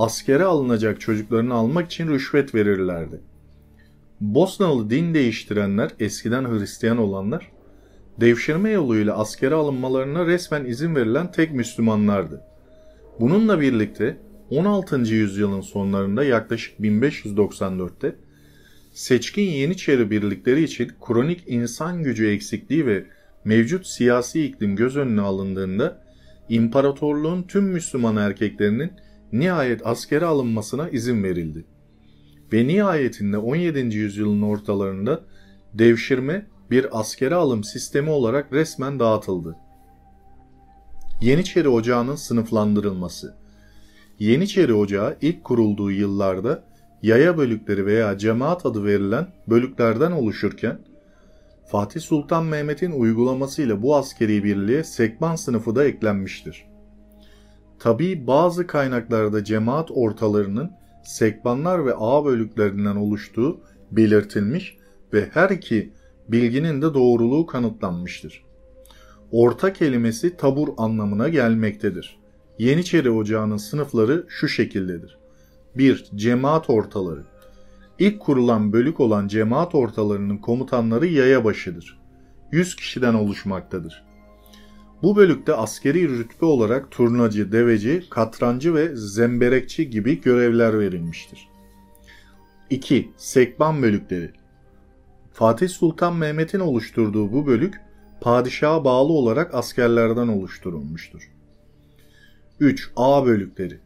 askere 0.00 0.44
alınacak 0.44 1.00
çocuklarını 1.00 1.54
almak 1.54 1.86
için 1.86 2.08
rüşvet 2.08 2.54
verirlerdi. 2.54 3.20
Bosnalı 4.20 4.90
din 4.90 5.14
değiştirenler, 5.14 5.90
eskiden 6.00 6.44
Hristiyan 6.44 6.98
olanlar, 6.98 7.50
devşirme 8.20 8.70
yoluyla 8.70 9.18
askere 9.18 9.54
alınmalarına 9.54 10.26
resmen 10.26 10.64
izin 10.64 10.96
verilen 10.96 11.32
tek 11.32 11.52
Müslümanlardı. 11.52 12.40
Bununla 13.20 13.60
birlikte 13.60 14.16
16. 14.50 14.96
yüzyılın 14.96 15.60
sonlarında 15.60 16.24
yaklaşık 16.24 16.80
1594'te 16.80 18.14
seçkin 18.92 19.50
Yeniçeri 19.50 20.10
birlikleri 20.10 20.62
için 20.62 20.92
kronik 21.06 21.44
insan 21.46 22.02
gücü 22.02 22.30
eksikliği 22.30 22.86
ve 22.86 23.04
mevcut 23.44 23.86
siyasi 23.86 24.44
iklim 24.44 24.76
göz 24.76 24.96
önüne 24.96 25.20
alındığında 25.20 26.02
imparatorluğun 26.48 27.42
tüm 27.42 27.64
Müslüman 27.64 28.16
erkeklerinin 28.16 28.92
nihayet 29.32 29.86
askere 29.86 30.24
alınmasına 30.24 30.88
izin 30.88 31.22
verildi. 31.22 31.64
Ve 32.52 32.66
nihayetinde 32.66 33.38
17. 33.38 33.96
yüzyılın 33.96 34.42
ortalarında 34.42 35.20
devşirme 35.74 36.46
bir 36.70 37.00
askere 37.00 37.34
alım 37.34 37.64
sistemi 37.64 38.10
olarak 38.10 38.52
resmen 38.52 39.00
dağıtıldı. 39.00 39.56
Yeniçeri 41.20 41.68
Ocağı'nın 41.68 42.16
sınıflandırılması 42.16 43.34
Yeniçeri 44.18 44.74
Ocağı 44.74 45.16
ilk 45.20 45.44
kurulduğu 45.44 45.90
yıllarda 45.90 46.64
yaya 47.02 47.38
bölükleri 47.38 47.86
veya 47.86 48.18
cemaat 48.18 48.66
adı 48.66 48.84
verilen 48.84 49.26
bölüklerden 49.48 50.12
oluşurken 50.12 50.78
Fatih 51.66 52.00
Sultan 52.00 52.44
Mehmet'in 52.44 52.92
uygulamasıyla 52.92 53.82
bu 53.82 53.96
askeri 53.96 54.44
birliğe 54.44 54.84
sekban 54.84 55.36
sınıfı 55.36 55.76
da 55.76 55.84
eklenmiştir. 55.84 56.69
Tabi 57.80 58.26
bazı 58.26 58.66
kaynaklarda 58.66 59.44
cemaat 59.44 59.90
ortalarının 59.90 60.70
sekbanlar 61.04 61.86
ve 61.86 61.94
ağ 61.96 62.24
bölüklerinden 62.24 62.96
oluştuğu 62.96 63.60
belirtilmiş 63.90 64.76
ve 65.12 65.28
her 65.32 65.50
iki 65.50 65.92
bilginin 66.28 66.82
de 66.82 66.94
doğruluğu 66.94 67.46
kanıtlanmıştır. 67.46 68.44
Orta 69.30 69.72
kelimesi 69.72 70.36
tabur 70.36 70.68
anlamına 70.76 71.28
gelmektedir. 71.28 72.18
Yeniçeri 72.58 73.10
Ocağı'nın 73.10 73.56
sınıfları 73.56 74.26
şu 74.28 74.48
şekildedir. 74.48 75.18
1. 75.74 76.10
Cemaat 76.14 76.70
ortaları. 76.70 77.24
İlk 77.98 78.20
kurulan 78.20 78.72
bölük 78.72 79.00
olan 79.00 79.28
cemaat 79.28 79.74
ortalarının 79.74 80.38
komutanları 80.38 81.06
yaya 81.06 81.44
başıdır. 81.44 82.00
100 82.52 82.76
kişiden 82.76 83.14
oluşmaktadır. 83.14 84.09
Bu 85.02 85.16
bölükte 85.16 85.54
askeri 85.54 86.08
rütbe 86.08 86.46
olarak 86.46 86.90
turnacı, 86.90 87.52
deveci, 87.52 88.04
katrancı 88.10 88.74
ve 88.74 88.96
zemberekçi 88.96 89.90
gibi 89.90 90.20
görevler 90.20 90.78
verilmiştir. 90.78 91.48
2. 92.70 93.10
Sekban 93.16 93.82
bölükleri 93.82 94.32
Fatih 95.32 95.68
Sultan 95.68 96.16
Mehmet'in 96.16 96.60
oluşturduğu 96.60 97.32
bu 97.32 97.46
bölük 97.46 97.80
padişaha 98.20 98.84
bağlı 98.84 99.12
olarak 99.12 99.54
askerlerden 99.54 100.28
oluşturulmuştur. 100.28 101.30
3. 102.60 102.90
A 102.96 103.26
bölükleri 103.26 103.78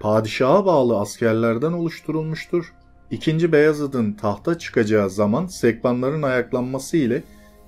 Padişaha 0.00 0.66
bağlı 0.66 0.98
askerlerden 0.98 1.72
oluşturulmuştur. 1.72 2.72
İkinci 3.10 3.52
Beyazıt'ın 3.52 4.12
tahta 4.12 4.58
çıkacağı 4.58 5.10
zaman 5.10 5.46
sekbanların 5.46 6.22
ayaklanması 6.22 6.96
ile 6.96 7.22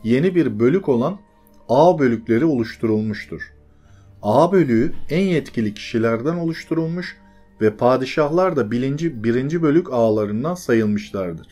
yeni 0.04 0.34
bir 0.34 0.60
bölük 0.60 0.88
olan 0.88 1.18
A 1.68 1.98
bölükleri 1.98 2.44
oluşturulmuştur. 2.44 3.52
A 4.22 4.52
bölüğü 4.52 4.92
en 5.10 5.20
yetkili 5.20 5.74
kişilerden 5.74 6.36
oluşturulmuş 6.36 7.16
ve 7.60 7.76
padişahlar 7.76 8.56
da 8.56 8.70
birinci, 8.70 9.24
birinci 9.24 9.62
bölük 9.62 9.92
ağlarından 9.92 10.54
sayılmışlardır. 10.54 11.46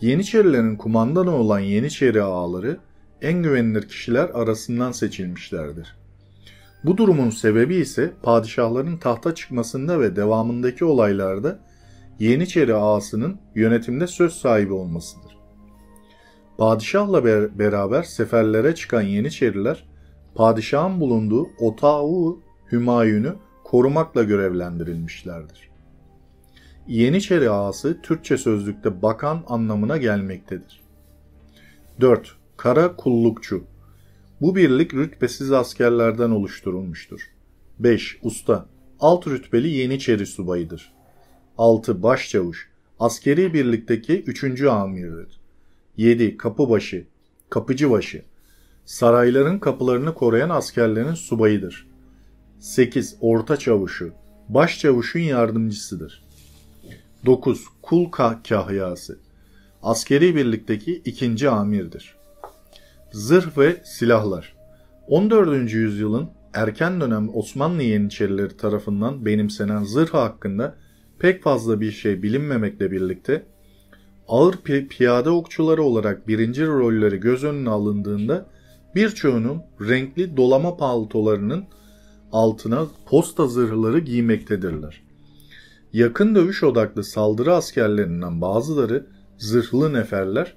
Yeniçerilerin 0.00 0.76
kumandanı 0.76 1.34
olan 1.34 1.60
Yeniçeri 1.60 2.22
ağaları 2.22 2.78
en 3.22 3.42
güvenilir 3.42 3.88
kişiler 3.88 4.28
arasından 4.28 4.92
seçilmişlerdir. 4.92 5.96
Bu 6.84 6.96
durumun 6.96 7.30
sebebi 7.30 7.74
ise 7.76 8.12
padişahların 8.22 8.96
tahta 8.96 9.34
çıkmasında 9.34 10.00
ve 10.00 10.16
devamındaki 10.16 10.84
olaylarda 10.84 11.58
Yeniçeri 12.18 12.74
ağasının 12.74 13.36
yönetimde 13.54 14.06
söz 14.06 14.32
sahibi 14.32 14.72
olmasıdır. 14.72 15.41
Padişahla 16.58 17.24
beraber 17.58 18.02
seferlere 18.02 18.74
çıkan 18.74 19.02
Yeniçeriler, 19.02 19.88
padişahın 20.34 21.00
bulunduğu 21.00 21.48
Otağı 21.60 22.36
Hümayun'u 22.72 23.36
korumakla 23.64 24.22
görevlendirilmişlerdir. 24.22 25.70
Yeniçeri 26.88 27.50
ağası 27.50 28.02
Türkçe 28.02 28.36
sözlükte 28.36 29.02
bakan 29.02 29.44
anlamına 29.46 29.96
gelmektedir. 29.96 30.80
4. 32.00 32.36
Kara 32.56 32.96
kullukçu 32.96 33.64
Bu 34.40 34.56
birlik 34.56 34.94
rütbesiz 34.94 35.52
askerlerden 35.52 36.30
oluşturulmuştur. 36.30 37.20
5. 37.78 38.18
Usta 38.22 38.66
Alt 39.00 39.26
rütbeli 39.26 39.68
Yeniçeri 39.68 40.26
subayıdır. 40.26 40.92
6. 41.58 42.02
Başçavuş 42.02 42.70
Askeri 43.00 43.54
birlikteki 43.54 44.22
3. 44.22 44.62
amirdir. 44.62 45.41
7. 45.96 46.36
Kapıbaşı 46.36 47.06
Kapıcıbaşı 47.50 48.22
Sarayların 48.84 49.58
kapılarını 49.58 50.14
koruyan 50.14 50.50
askerlerin 50.50 51.14
subayıdır. 51.14 51.86
8. 52.58 53.16
Orta 53.20 53.56
çavuşu 53.56 54.12
Başçavuşun 54.48 55.20
yardımcısıdır. 55.20 56.22
9. 57.26 57.64
Kul 57.82 58.10
kahyası 58.48 59.18
Askeri 59.82 60.36
birlikteki 60.36 61.02
ikinci 61.04 61.50
amirdir. 61.50 62.14
Zırh 63.12 63.58
ve 63.58 63.82
silahlar 63.84 64.56
14. 65.08 65.72
yüzyılın 65.72 66.30
erken 66.54 67.00
dönem 67.00 67.36
Osmanlı 67.36 67.82
Yeniçerileri 67.82 68.56
tarafından 68.56 69.24
benimsenen 69.24 69.84
zırh 69.84 70.10
hakkında 70.10 70.76
pek 71.18 71.42
fazla 71.42 71.80
bir 71.80 71.90
şey 71.90 72.22
bilinmemekle 72.22 72.90
birlikte 72.90 73.51
ağır 74.28 74.56
pi 74.56 74.88
piyade 74.88 75.30
okçuları 75.30 75.82
olarak 75.82 76.28
birinci 76.28 76.66
rolleri 76.66 77.16
göz 77.16 77.44
önüne 77.44 77.70
alındığında 77.70 78.46
birçoğunun 78.94 79.62
renkli 79.80 80.36
dolama 80.36 80.76
paltolarının 80.76 81.64
altına 82.32 82.86
posta 83.06 83.46
zırhları 83.46 83.98
giymektedirler. 83.98 85.02
Yakın 85.92 86.34
dövüş 86.34 86.62
odaklı 86.62 87.04
saldırı 87.04 87.54
askerlerinden 87.54 88.40
bazıları 88.40 89.06
zırhlı 89.38 89.92
neferler 89.92 90.54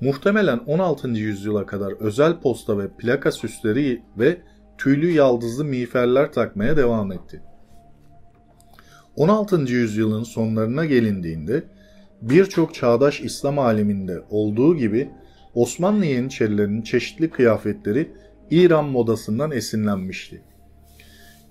muhtemelen 0.00 0.58
16. 0.58 1.08
yüzyıla 1.08 1.66
kadar 1.66 1.92
özel 1.92 2.40
posta 2.40 2.78
ve 2.78 2.88
plaka 2.98 3.32
süsleri 3.32 4.02
ve 4.18 4.40
tüylü 4.78 5.10
yaldızlı 5.10 5.64
miğferler 5.64 6.32
takmaya 6.32 6.76
devam 6.76 7.12
etti. 7.12 7.42
16. 9.16 9.56
yüzyılın 9.56 10.22
sonlarına 10.22 10.84
gelindiğinde 10.84 11.64
birçok 12.22 12.74
çağdaş 12.74 13.20
İslam 13.20 13.58
aleminde 13.58 14.22
olduğu 14.30 14.76
gibi 14.76 15.10
Osmanlı 15.54 16.06
Yeniçerilerinin 16.06 16.82
çeşitli 16.82 17.30
kıyafetleri 17.30 18.10
İran 18.50 18.84
modasından 18.84 19.50
esinlenmişti. 19.50 20.42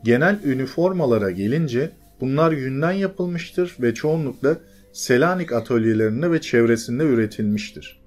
Genel 0.04 0.40
üniformalara 0.44 1.32
gelince 1.32 1.92
bunlar 2.22 2.52
yünden 2.52 2.92
yapılmıştır 2.92 3.76
ve 3.82 3.94
çoğunlukla 3.94 4.58
Selanik 4.94 5.52
atölyelerinde 5.52 6.32
ve 6.32 6.42
çevresinde 6.42 7.04
üretilmiştir. 7.04 8.02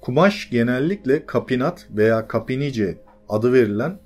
Kumaş 0.00 0.50
genellikle 0.50 1.26
kapinat 1.26 1.86
veya 1.90 2.28
kapinice 2.28 2.98
adı 3.28 3.52
verilen 3.52 3.98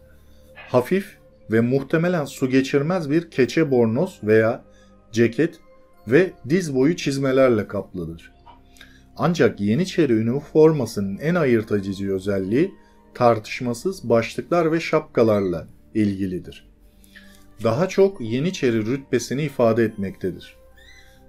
hafif 0.55 1.19
ve 1.51 1.61
muhtemelen 1.61 2.25
su 2.25 2.51
geçirmez 2.51 3.11
bir 3.11 3.31
keçe 3.31 3.71
bornoz 3.71 4.21
veya 4.23 4.65
ceket 5.13 5.61
ve 6.09 6.33
diz 6.49 6.75
boyu 6.75 6.97
çizmelerle 6.97 7.69
kaplıdır. 7.69 8.33
Ancak 9.17 9.61
Yeniçeri 9.61 10.13
üniformasının 10.13 11.19
en 11.19 11.35
ayırt 11.35 11.73
edici 11.73 12.13
özelliği 12.13 12.75
tartışmasız 13.15 14.09
başlıklar 14.09 14.73
ve 14.73 14.81
şapkalarla 14.81 15.69
ilgilidir. 15.95 16.69
Daha 17.63 17.89
çok 17.89 18.21
Yeniçeri 18.21 18.87
rütbesini 18.87 19.43
ifade 19.43 19.85
etmektedir. 19.85 20.57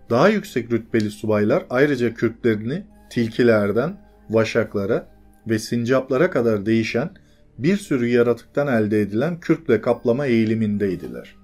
Daha 0.10 0.30
yüksek 0.30 0.72
rütbeli 0.72 1.12
subaylar 1.12 1.66
ayrıca 1.70 2.14
kürklerini 2.14 2.84
tilkilerden 3.10 3.98
vaşaklara 4.30 5.10
ve 5.48 5.60
sincaplara 5.60 6.30
kadar 6.30 6.66
değişen 6.66 7.10
bir 7.58 7.78
sürü 7.78 8.08
yaratıktan 8.08 8.68
elde 8.68 9.02
edilen 9.02 9.40
kürkle 9.40 9.82
kaplama 9.82 10.26
eğilimindeydiler. 10.26 11.36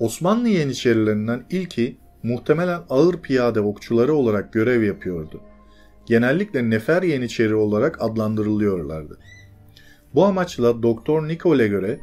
Osmanlı 0.00 0.48
Yeniçerilerinden 0.48 1.44
ilki 1.50 1.96
muhtemelen 2.22 2.80
ağır 2.90 3.22
piyade 3.22 3.60
okçuları 3.60 4.14
olarak 4.14 4.52
görev 4.52 4.82
yapıyordu. 4.82 5.40
Genellikle 6.06 6.70
nefer 6.70 7.02
Yeniçeri 7.02 7.54
olarak 7.54 8.02
adlandırılıyorlardı. 8.02 9.18
Bu 10.14 10.24
amaçla 10.24 10.82
Doktor 10.82 11.28
Nikol'e 11.28 11.68
göre 11.68 12.00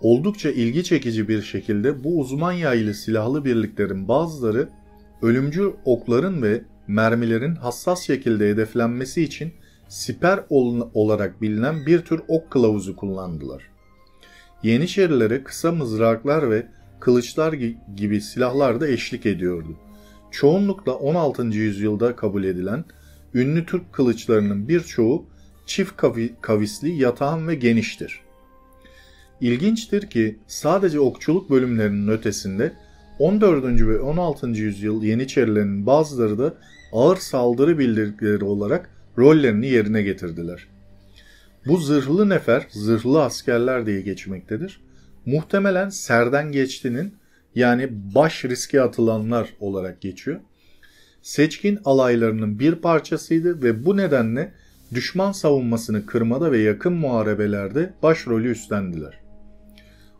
Oldukça 0.00 0.50
ilgi 0.50 0.84
çekici 0.84 1.28
bir 1.28 1.42
şekilde 1.42 2.04
bu 2.04 2.20
uzman 2.20 2.52
yaylı 2.52 2.94
silahlı 2.94 3.44
birliklerin 3.44 4.08
bazıları 4.08 4.68
ölümcül 5.22 5.70
okların 5.84 6.42
ve 6.42 6.62
mermilerin 6.86 7.54
hassas 7.54 8.02
şekilde 8.02 8.50
hedeflenmesi 8.50 9.22
için 9.22 9.52
siper 9.88 10.40
olarak 10.94 11.42
bilinen 11.42 11.86
bir 11.86 12.00
tür 12.00 12.20
ok 12.28 12.50
kılavuzu 12.50 12.96
kullandılar. 12.96 13.75
Yeniçerilere 14.62 15.44
kısa 15.44 15.72
mızraklar 15.72 16.50
ve 16.50 16.66
kılıçlar 17.00 17.52
gibi 17.96 18.20
silahlar 18.20 18.80
da 18.80 18.88
eşlik 18.88 19.26
ediyordu. 19.26 19.76
Çoğunlukla 20.30 20.94
16. 20.94 21.46
yüzyılda 21.46 22.16
kabul 22.16 22.44
edilen 22.44 22.84
ünlü 23.34 23.66
Türk 23.66 23.92
kılıçlarının 23.92 24.68
birçoğu 24.68 25.26
çift 25.66 25.92
kavisli, 26.40 26.90
yatağan 26.90 27.48
ve 27.48 27.54
geniştir. 27.54 28.20
İlginçtir 29.40 30.10
ki 30.10 30.38
sadece 30.46 31.00
okçuluk 31.00 31.50
bölümlerinin 31.50 32.08
ötesinde 32.08 32.72
14. 33.18 33.64
ve 33.64 34.00
16. 34.00 34.48
yüzyıl 34.48 35.02
Yeniçerilerinin 35.02 35.86
bazıları 35.86 36.38
da 36.38 36.54
ağır 36.92 37.16
saldırı 37.16 37.78
bildirikleri 37.78 38.44
olarak 38.44 38.90
rollerini 39.18 39.66
yerine 39.66 40.02
getirdiler. 40.02 40.68
Bu 41.66 41.76
zırhlı 41.76 42.28
nefer, 42.28 42.66
zırhlı 42.70 43.22
askerler 43.22 43.86
diye 43.86 44.00
geçmektedir. 44.00 44.80
Muhtemelen 45.26 45.88
Serden 45.88 46.52
Geçti'nin 46.52 47.14
yani 47.54 47.88
baş 48.14 48.44
riske 48.44 48.82
atılanlar 48.82 49.48
olarak 49.60 50.00
geçiyor. 50.00 50.40
Seçkin 51.22 51.78
alaylarının 51.84 52.58
bir 52.58 52.74
parçasıydı 52.74 53.62
ve 53.62 53.86
bu 53.86 53.96
nedenle 53.96 54.52
düşman 54.94 55.32
savunmasını 55.32 56.06
kırmada 56.06 56.52
ve 56.52 56.58
yakın 56.58 56.92
muharebelerde 56.92 57.94
başrolü 58.02 58.50
üstlendiler. 58.50 59.20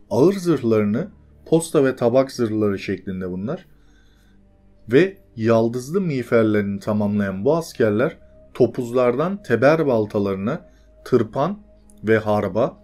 Ağır 0.09 0.33
zırhlarını 0.33 1.07
posta 1.45 1.85
ve 1.85 1.95
tabak 1.95 2.31
zırhları 2.31 2.79
şeklinde 2.79 3.31
bunlar 3.31 3.65
ve 4.91 5.17
yaldızlı 5.35 6.01
miğferlerini 6.01 6.79
tamamlayan 6.79 7.45
bu 7.45 7.55
askerler 7.55 8.17
topuzlardan 8.53 9.43
teber 9.43 9.87
baltalarına 9.87 10.76
tırpan 11.07 11.59
ve 12.03 12.17
harba 12.17 12.79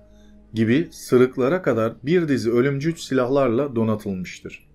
gibi 0.53 0.87
sırıklara 0.91 1.61
kadar 1.61 1.93
bir 2.03 2.27
dizi 2.27 2.51
ölümcül 2.51 2.95
silahlarla 2.95 3.75
donatılmıştır. 3.75 4.67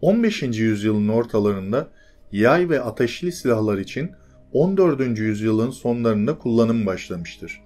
15. 0.00 0.42
yüzyılın 0.42 1.08
ortalarında 1.08 1.88
yay 2.32 2.68
ve 2.68 2.80
ateşli 2.80 3.32
silahlar 3.32 3.78
için 3.78 4.10
14. 4.52 5.18
yüzyılın 5.18 5.70
sonlarında 5.70 6.38
kullanım 6.38 6.86
başlamıştır. 6.86 7.60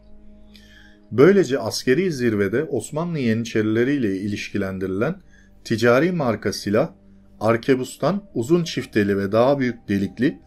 Böylece 1.13 1.59
askeri 1.59 2.13
zirvede 2.13 2.65
Osmanlı 2.65 3.19
Yeniçerileriyle 3.19 4.17
ilişkilendirilen 4.17 5.21
ticari 5.65 6.13
marka 6.13 6.53
silah, 6.53 6.91
arkebustan 7.41 8.23
uzun 8.35 8.65
çifteli 8.65 9.19
ve 9.19 9.33
daha 9.33 9.59
büyük 9.59 9.89
delikli 9.89 10.41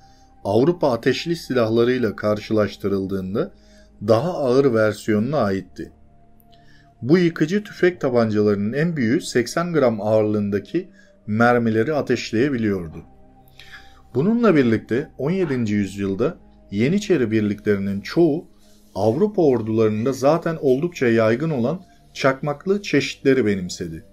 Avrupa 0.44 0.92
ateşli 0.92 1.36
silahlarıyla 1.36 2.16
karşılaştırıldığında 2.16 3.52
daha 4.08 4.34
ağır 4.34 4.74
versiyonuna 4.74 5.38
aitti. 5.38 5.92
Bu 7.02 7.18
yıkıcı 7.18 7.64
tüfek 7.64 8.02
tabancalarının 8.02 8.74
en 8.74 8.98
büyüğü 8.98 9.22
80 9.22 9.74
gram 9.74 10.02
ağırlığındaki 10.02 10.90
mermileri 11.28 11.94
ateşleyebiliyordu. 11.94 13.06
Bununla 14.16 14.56
birlikte 14.56 15.10
17. 15.18 15.72
yüzyılda 15.72 16.38
Yeniçeri 16.72 17.32
birliklerinin 17.32 18.02
çoğu 18.02 18.48
Avrupa 18.96 19.42
ordularında 19.42 20.14
zaten 20.14 20.58
oldukça 20.62 21.08
yaygın 21.08 21.50
olan 21.50 21.82
çakmaklı 22.14 22.82
çeşitleri 22.82 23.46
benimsedi. 23.46 24.06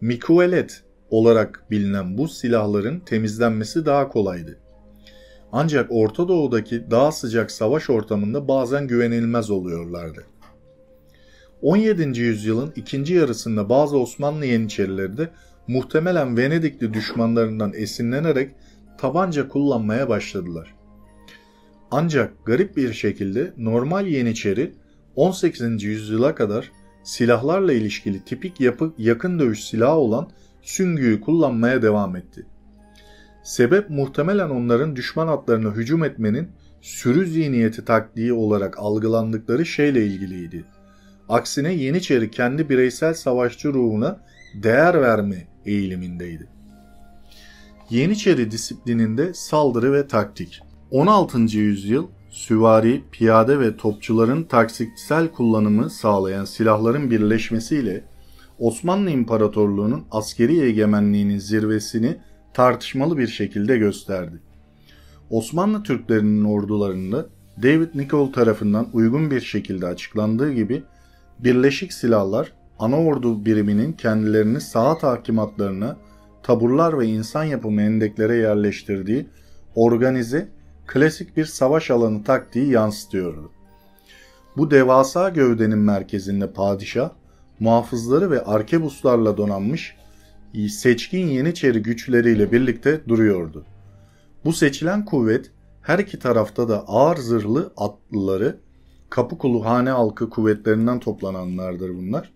Mikuelet 0.00 0.82
olarak 1.10 1.64
bilinen 1.70 2.18
bu 2.18 2.28
silahların 2.28 3.00
temizlenmesi 3.00 3.86
daha 3.86 4.08
kolaydı. 4.08 4.58
Ancak 5.52 5.86
Orta 5.90 6.28
Doğu'daki 6.28 6.90
daha 6.90 7.12
sıcak 7.12 7.50
savaş 7.50 7.90
ortamında 7.90 8.48
bazen 8.48 8.86
güvenilmez 8.86 9.50
oluyorlardı. 9.50 10.24
17. 11.62 12.20
yüzyılın 12.20 12.72
ikinci 12.76 13.14
yarısında 13.14 13.68
bazı 13.68 13.98
Osmanlı 13.98 14.46
Yeniçerileri 14.46 15.16
de 15.16 15.30
muhtemelen 15.68 16.36
Venedikli 16.36 16.94
düşmanlarından 16.94 17.72
esinlenerek 17.74 18.50
tabanca 18.98 19.48
kullanmaya 19.48 20.08
başladılar. 20.08 20.74
Ancak 21.90 22.46
garip 22.46 22.76
bir 22.76 22.92
şekilde 22.92 23.52
normal 23.56 24.06
Yeniçeri 24.06 24.74
18. 25.16 25.82
yüzyıla 25.82 26.34
kadar 26.34 26.72
silahlarla 27.02 27.72
ilişkili 27.72 28.24
tipik 28.24 28.60
yapı 28.60 28.94
yakın 28.98 29.38
dövüş 29.38 29.64
silahı 29.64 29.96
olan 29.96 30.30
süngüyü 30.62 31.20
kullanmaya 31.20 31.82
devam 31.82 32.16
etti. 32.16 32.46
Sebep 33.48 33.90
muhtemelen 33.90 34.50
onların 34.50 34.96
düşman 34.96 35.28
atlarına 35.28 35.70
hücum 35.70 36.04
etmenin 36.04 36.48
sürü 36.80 37.26
zihniyeti 37.26 37.84
taktiği 37.84 38.32
olarak 38.32 38.78
algılandıkları 38.78 39.66
şeyle 39.66 40.06
ilgiliydi. 40.06 40.64
Aksine 41.28 41.74
Yeniçeri 41.74 42.30
kendi 42.30 42.68
bireysel 42.68 43.14
savaşçı 43.14 43.72
ruhuna 43.72 44.20
değer 44.54 45.02
verme 45.02 45.48
eğilimindeydi. 45.66 46.48
Yeniçeri 47.90 48.50
disiplininde 48.50 49.34
saldırı 49.34 49.92
ve 49.92 50.06
taktik 50.06 50.62
16. 50.90 51.38
yüzyıl 51.38 52.06
süvari, 52.30 53.02
piyade 53.12 53.60
ve 53.60 53.76
topçuların 53.76 54.44
taktiksel 54.44 55.28
kullanımı 55.28 55.90
sağlayan 55.90 56.44
silahların 56.44 57.10
birleşmesiyle 57.10 58.04
Osmanlı 58.58 59.10
İmparatorluğu'nun 59.10 60.04
askeri 60.10 60.60
egemenliğinin 60.60 61.38
zirvesini 61.38 62.16
tartışmalı 62.58 63.18
bir 63.18 63.26
şekilde 63.26 63.78
gösterdi. 63.78 64.40
Osmanlı 65.30 65.82
Türklerinin 65.82 66.44
ordularında 66.44 67.26
David 67.62 67.88
Nicol 67.94 68.32
tarafından 68.32 68.88
uygun 68.92 69.30
bir 69.30 69.40
şekilde 69.40 69.86
açıklandığı 69.86 70.52
gibi 70.52 70.82
Birleşik 71.38 71.92
Silahlar 71.92 72.52
ana 72.78 73.00
ordu 73.00 73.44
biriminin 73.44 73.92
kendilerini 73.92 74.60
saha 74.60 74.98
tahkimatlarına, 74.98 75.96
taburlar 76.42 76.98
ve 76.98 77.06
insan 77.06 77.44
yapımı 77.44 77.82
endeklere 77.82 78.36
yerleştirdiği 78.36 79.26
organize, 79.74 80.48
klasik 80.86 81.36
bir 81.36 81.44
savaş 81.44 81.90
alanı 81.90 82.24
taktiği 82.24 82.70
yansıtıyordu. 82.70 83.50
Bu 84.56 84.70
devasa 84.70 85.28
gövdenin 85.28 85.78
merkezinde 85.78 86.52
padişah, 86.52 87.10
muhafızları 87.60 88.30
ve 88.30 88.44
arkebuslarla 88.44 89.36
donanmış 89.36 89.97
seçkin 90.66 91.26
Yeniçeri 91.26 91.82
güçleriyle 91.82 92.52
birlikte 92.52 93.00
duruyordu. 93.08 93.64
Bu 94.44 94.52
seçilen 94.52 95.04
kuvvet 95.04 95.50
her 95.82 95.98
iki 95.98 96.18
tarafta 96.18 96.68
da 96.68 96.84
ağır 96.86 97.16
zırhlı 97.16 97.72
atlıları, 97.76 98.58
Kapıkulu 99.10 99.64
hane 99.64 99.90
halkı 99.90 100.30
kuvvetlerinden 100.30 101.00
toplananlardır 101.00 101.90
bunlar, 101.90 102.32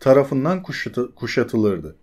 tarafından 0.00 0.62
kuşatı, 0.62 1.14
kuşatılırdı. 1.14 1.96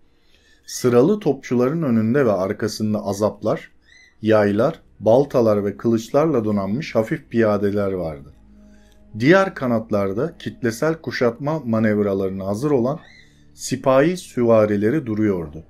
Sıralı 0.66 1.20
topçuların 1.20 1.84
önünde 1.84 2.26
ve 2.26 2.32
arkasında 2.32 3.06
azaplar, 3.06 3.72
yaylar, 4.22 4.82
baltalar 5.00 5.66
ve 5.66 5.78
kılıçlarla 5.78 6.46
donanmış 6.46 6.96
hafif 6.96 7.30
piyadeler 7.30 7.92
vardı. 7.92 8.34
Diğer 9.20 9.56
kanatlarda 9.56 10.38
kitlesel 10.38 10.96
kuşatma 10.96 11.60
manevralarına 11.60 12.48
hazır 12.48 12.72
olan 12.72 13.00
sipahi 13.56 14.18
süvarileri 14.18 15.06
duruyordu. 15.06 15.64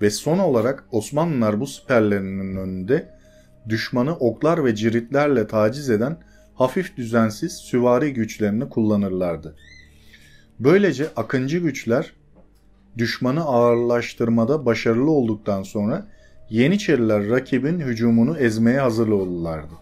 Ve 0.00 0.10
son 0.10 0.38
olarak 0.38 0.84
Osmanlılar 0.92 1.60
bu 1.60 1.66
siperlerinin 1.66 2.56
önünde 2.56 3.08
düşmanı 3.68 4.16
oklar 4.16 4.64
ve 4.64 4.74
ciritlerle 4.74 5.46
taciz 5.46 5.90
eden 5.90 6.18
hafif 6.54 6.96
düzensiz 6.96 7.52
süvari 7.52 8.12
güçlerini 8.12 8.68
kullanırlardı. 8.68 9.56
Böylece 10.58 11.08
akıncı 11.16 11.58
güçler 11.58 12.12
düşmanı 12.98 13.44
ağırlaştırmada 13.44 14.66
başarılı 14.66 15.10
olduktan 15.10 15.62
sonra 15.62 16.06
Yeniçeriler 16.50 17.28
rakibin 17.28 17.80
hücumunu 17.80 18.38
ezmeye 18.38 18.80
hazır 18.80 19.08
oldulardı. 19.08 19.72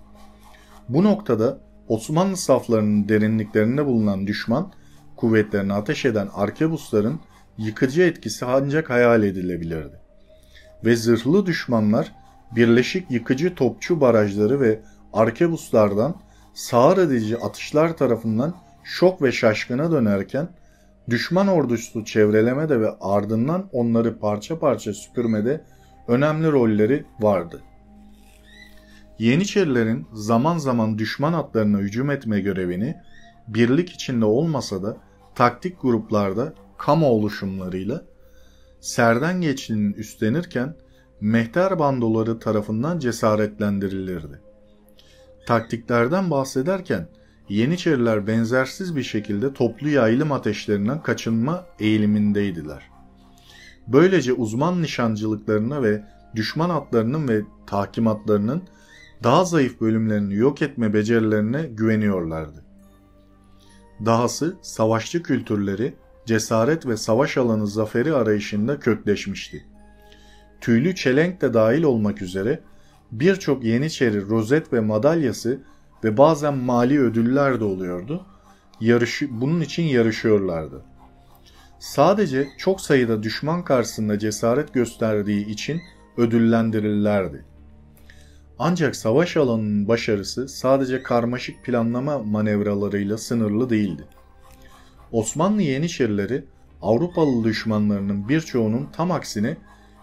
Bu 0.89 1.05
noktada 1.05 1.61
Osmanlı 1.89 2.37
saflarının 2.37 3.09
derinliklerinde 3.09 3.87
bulunan 3.87 4.27
düşman 4.27 4.73
kuvvetlerine 5.21 5.73
ateş 5.73 6.05
eden 6.05 6.29
arkebusların 6.35 7.21
yıkıcı 7.59 8.03
etkisi 8.03 8.45
ancak 8.45 8.91
hayal 8.91 9.23
edilebilirdi. 9.23 10.01
Ve 10.85 10.97
zırhlı 10.97 11.47
düşmanlar 11.47 12.13
birleşik 12.57 13.11
yıkıcı 13.11 13.55
topçu 13.55 14.01
barajları 14.01 14.61
ve 14.61 14.81
arkebuslardan 15.13 16.15
sağır 16.55 16.99
edici 16.99 17.39
atışlar 17.39 17.97
tarafından 17.97 18.55
şok 18.85 19.23
ve 19.23 19.33
şaşkına 19.33 19.93
dönerken 19.93 20.49
düşman 21.11 21.49
ordusu 21.49 22.05
çevrelemede 22.05 22.81
ve 22.81 22.91
ardından 23.01 23.69
onları 23.73 24.19
parça 24.19 24.59
parça 24.59 24.95
süpürmede 24.95 25.65
önemli 26.09 26.53
rolleri 26.53 27.05
vardı. 27.21 27.63
Yeniçerilerin 29.19 30.07
zaman 30.13 30.59
zaman 30.59 30.99
düşman 30.99 31.33
atlarına 31.33 31.79
hücum 31.79 32.11
etme 32.11 32.41
görevini 32.41 32.97
birlik 33.49 33.91
içinde 33.91 34.25
olmasa 34.25 34.83
da 34.83 34.97
taktik 35.41 35.83
gruplarda 35.83 36.55
kamu 36.79 37.07
oluşumlarıyla 37.07 38.05
serden 38.81 39.41
geçliğinin 39.41 39.93
üstlenirken 39.93 40.77
mehter 41.21 41.79
bandoları 41.79 42.39
tarafından 42.39 42.99
cesaretlendirilirdi. 42.99 44.41
Taktiklerden 45.47 46.31
bahsederken 46.31 47.09
Yeniçeriler 47.49 48.27
benzersiz 48.27 48.97
bir 48.97 49.03
şekilde 49.03 49.53
toplu 49.53 49.89
yaylım 49.89 50.33
ateşlerinden 50.33 51.03
kaçınma 51.03 51.67
eğilimindeydiler. 51.79 52.91
Böylece 53.87 54.33
uzman 54.33 54.83
nişancılıklarına 54.83 55.83
ve 55.83 56.05
düşman 56.37 56.71
atlarının 56.71 57.29
ve 57.29 57.43
takimatlarının 57.67 58.63
daha 59.23 59.45
zayıf 59.45 59.81
bölümlerini 59.81 60.35
yok 60.35 60.63
etme 60.63 60.95
becerilerine 60.95 61.63
güveniyorlardı. 61.63 62.70
Dahası 64.05 64.57
savaşçı 64.63 65.23
kültürleri 65.23 65.95
cesaret 66.27 66.87
ve 66.87 66.97
savaş 66.97 67.37
alanı 67.37 67.67
zaferi 67.67 68.15
arayışında 68.15 68.79
kökleşmişti. 68.79 69.65
Tüylü 70.61 70.95
çelenk 70.95 71.41
de 71.41 71.55
dahil 71.55 71.83
olmak 71.83 72.23
üzere 72.23 72.61
birçok 73.13 73.65
Yeniçeri 73.65 74.29
rozet 74.29 74.73
ve 74.73 74.81
madalyası 74.81 75.61
ve 76.05 76.17
bazen 76.17 76.57
mali 76.57 77.01
ödüller 77.01 77.61
de 77.61 77.65
oluyordu. 77.65 78.27
Yarışı, 78.81 79.41
bunun 79.41 79.61
için 79.61 79.83
yarışıyorlardı. 79.83 80.83
Sadece 81.79 82.49
çok 82.59 82.81
sayıda 82.81 83.23
düşman 83.23 83.65
karşısında 83.65 84.19
cesaret 84.19 84.75
gösterdiği 84.75 85.47
için 85.47 85.81
ödüllendirilirlerdi. 86.17 87.45
Ancak 88.63 88.97
savaş 88.97 89.37
alanının 89.37 89.89
başarısı 89.89 90.49
sadece 90.49 91.03
karmaşık 91.03 91.65
planlama 91.65 92.19
manevralarıyla 92.19 93.19
sınırlı 93.19 93.71
değildi. 93.71 94.05
Osmanlı 95.13 95.63
Yeniçerileri 95.63 96.45
Avrupalı 96.83 97.45
düşmanlarının 97.45 98.29
birçoğunun 98.29 98.89
tam 98.93 99.11
aksine 99.11 99.57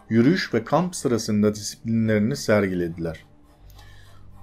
yürüyüş 0.10 0.54
ve 0.54 0.64
kamp 0.64 0.96
sırasında 0.96 1.56
disiplinlerini 1.56 2.36
sergilediler. 2.36 3.26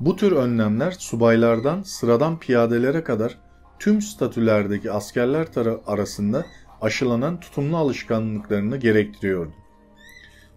Bu 0.01 0.17
tür 0.17 0.33
önlemler 0.33 0.91
subaylardan 0.91 1.83
sıradan 1.83 2.39
piyadelere 2.39 3.05
kadar 3.05 3.39
tüm 3.79 4.03
statülerdeki 4.03 4.93
askerler 4.93 5.47
arasında 5.87 6.47
aşılanan 6.81 7.41
tutumlu 7.41 7.77
alışkanlıklarını 7.77 8.77
gerektiriyordu. 8.77 9.53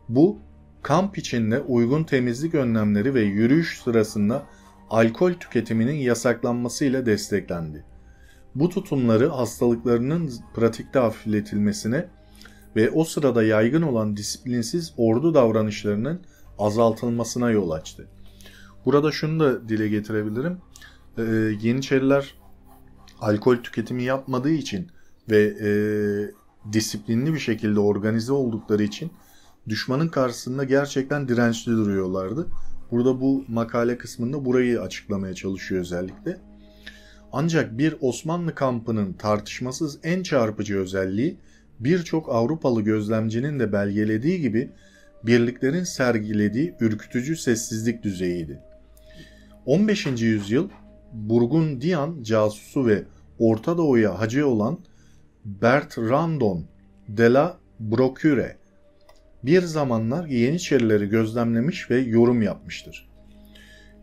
Bu 0.10 0.47
kamp 0.82 1.18
içinde 1.18 1.60
uygun 1.60 2.04
temizlik 2.04 2.56
önlemleri 2.56 3.14
ve 3.14 3.22
yürüyüş 3.22 3.82
sırasında 3.84 4.44
alkol 4.90 5.34
tüketiminin 5.34 5.96
yasaklanmasıyla 5.96 7.06
desteklendi. 7.06 7.86
Bu 8.56 8.70
tutumları 8.70 9.28
hastalıklarının 9.28 10.34
pratikte 10.54 11.00
hafifletilmesine 11.00 12.08
ve 12.76 12.92
o 12.92 13.04
sırada 13.04 13.44
yaygın 13.44 13.82
olan 13.82 14.18
disiplinsiz 14.18 14.94
ordu 14.98 15.34
davranışlarının 15.34 16.22
azaltılmasına 16.60 17.52
yol 17.52 17.72
açtı. 17.72 18.08
Burada 18.86 19.12
şunu 19.12 19.40
da 19.40 19.70
dile 19.70 19.88
getirebilirim. 19.88 20.58
Ee, 21.18 21.22
Yeniçeriler 21.62 22.36
alkol 23.22 23.58
tüketimi 23.58 24.04
yapmadığı 24.04 24.52
için 24.52 24.88
ve 25.30 25.44
e, 25.44 25.70
disiplinli 26.74 27.34
bir 27.34 27.40
şekilde 27.40 27.80
organize 27.80 28.34
oldukları 28.34 28.84
için 28.84 29.12
düşmanın 29.70 30.08
karşısında 30.08 30.64
gerçekten 30.64 31.28
dirençli 31.28 31.72
duruyorlardı. 31.72 32.48
Burada 32.92 33.22
bu 33.22 33.46
makale 33.48 33.98
kısmında 33.98 34.46
burayı 34.46 34.82
açıklamaya 34.82 35.34
çalışıyor 35.34 35.82
özellikle. 35.82 36.38
Ancak 37.32 37.78
bir 37.78 37.96
Osmanlı 38.02 38.56
kampının 38.56 39.14
tartışmasız 39.14 40.00
en 40.04 40.24
çarpıcı 40.24 40.78
özelliği 40.78 41.38
birçok 41.80 42.30
Avrupalı 42.30 42.82
gözlemcinin 42.82 43.60
de 43.60 43.74
belgelediği 43.74 44.42
gibi 44.42 44.72
birliklerin 45.24 45.84
sergilediği 45.84 46.76
ürkütücü 46.80 47.36
sessizlik 47.36 48.04
düzeyiydi. 48.04 48.60
15. 49.66 50.06
yüzyıl 50.06 50.70
Burgundiyan 51.14 52.24
casusu 52.24 52.86
ve 52.88 53.04
Orta 53.40 53.78
Doğu'ya 53.78 54.20
hacı 54.20 54.48
olan 54.48 54.80
Bertrandon 55.46 56.66
de 57.08 57.34
la 57.34 57.58
Brocure 57.80 58.58
bir 59.44 59.62
zamanlar 59.62 60.26
Yeniçerileri 60.26 61.10
gözlemlemiş 61.10 61.92
ve 61.92 61.98
yorum 62.00 62.42
yapmıştır. 62.42 63.10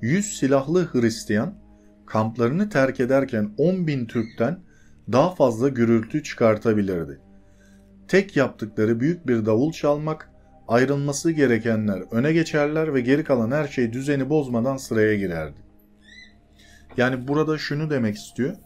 100 0.01 0.37
silahlı 0.39 0.89
Hristiyan 0.93 1.55
kamplarını 2.07 2.69
terk 2.69 3.01
ederken 3.01 3.51
10 3.59 3.87
bin 3.87 4.07
Türk'ten 4.07 4.59
daha 5.13 5.35
fazla 5.35 5.69
gürültü 5.69 6.23
çıkartabilirdi. 6.23 7.21
Tek 8.09 8.37
yaptıkları 8.37 9.01
büyük 9.01 9.27
bir 9.27 9.47
davul 9.47 9.73
çalmak, 9.73 10.31
ayrılması 10.69 11.31
gerekenler 11.31 12.03
öne 12.11 12.33
geçerler 12.33 12.95
ve 12.95 13.01
geri 13.01 13.25
kalan 13.25 13.51
her 13.51 13.69
şey 13.69 13.93
düzeni 13.93 14.31
bozmadan 14.31 14.77
sıraya 14.77 15.15
girerdi. 15.15 15.61
Yani 16.97 17.29
burada 17.29 17.59
şunu 17.59 17.91
demek 17.91 18.17
istiyor. 18.17 18.57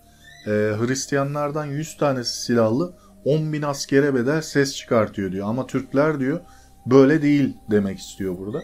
E, 0.47 0.51
Hristiyanlardan 0.51 1.67
100 1.67 1.97
tanesi 1.97 2.43
silahlı 2.43 2.95
10 3.25 3.53
bin 3.53 3.63
askere 3.63 4.15
bedel 4.15 4.43
ses 4.43 4.77
çıkartıyor 4.77 5.33
diyor. 5.33 5.49
Ama 5.49 5.67
Türkler 5.67 6.21
diyor 6.21 6.41
böyle 6.87 7.23
değil 7.23 7.57
demek 7.71 7.99
istiyor 7.99 8.39
burada. 8.39 8.63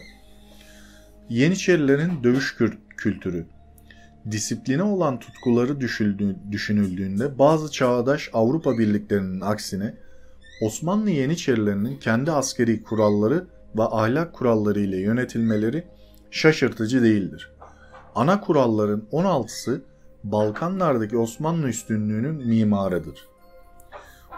Yeniçerilerin 1.29 2.23
dövüş 2.23 2.57
kültürü. 2.97 3.45
Disipline 4.31 4.83
olan 4.83 5.19
tutkuları 5.19 5.81
düşünüldüğünde 6.51 7.39
bazı 7.39 7.71
çağdaş 7.71 8.29
Avrupa 8.33 8.77
birliklerinin 8.77 9.41
aksine 9.41 9.93
Osmanlı 10.61 11.09
Yeniçerilerinin 11.09 11.97
kendi 11.99 12.31
askeri 12.31 12.83
kuralları 12.83 13.47
ve 13.77 13.83
ahlak 13.83 14.33
kuralları 14.33 14.79
ile 14.79 14.97
yönetilmeleri 14.97 15.83
şaşırtıcı 16.31 17.03
değildir. 17.03 17.51
Ana 18.15 18.41
kuralların 18.41 19.03
16'sı 19.11 19.81
Balkanlardaki 20.23 21.17
Osmanlı 21.17 21.67
üstünlüğünün 21.67 22.47
mimarıdır. 22.47 23.27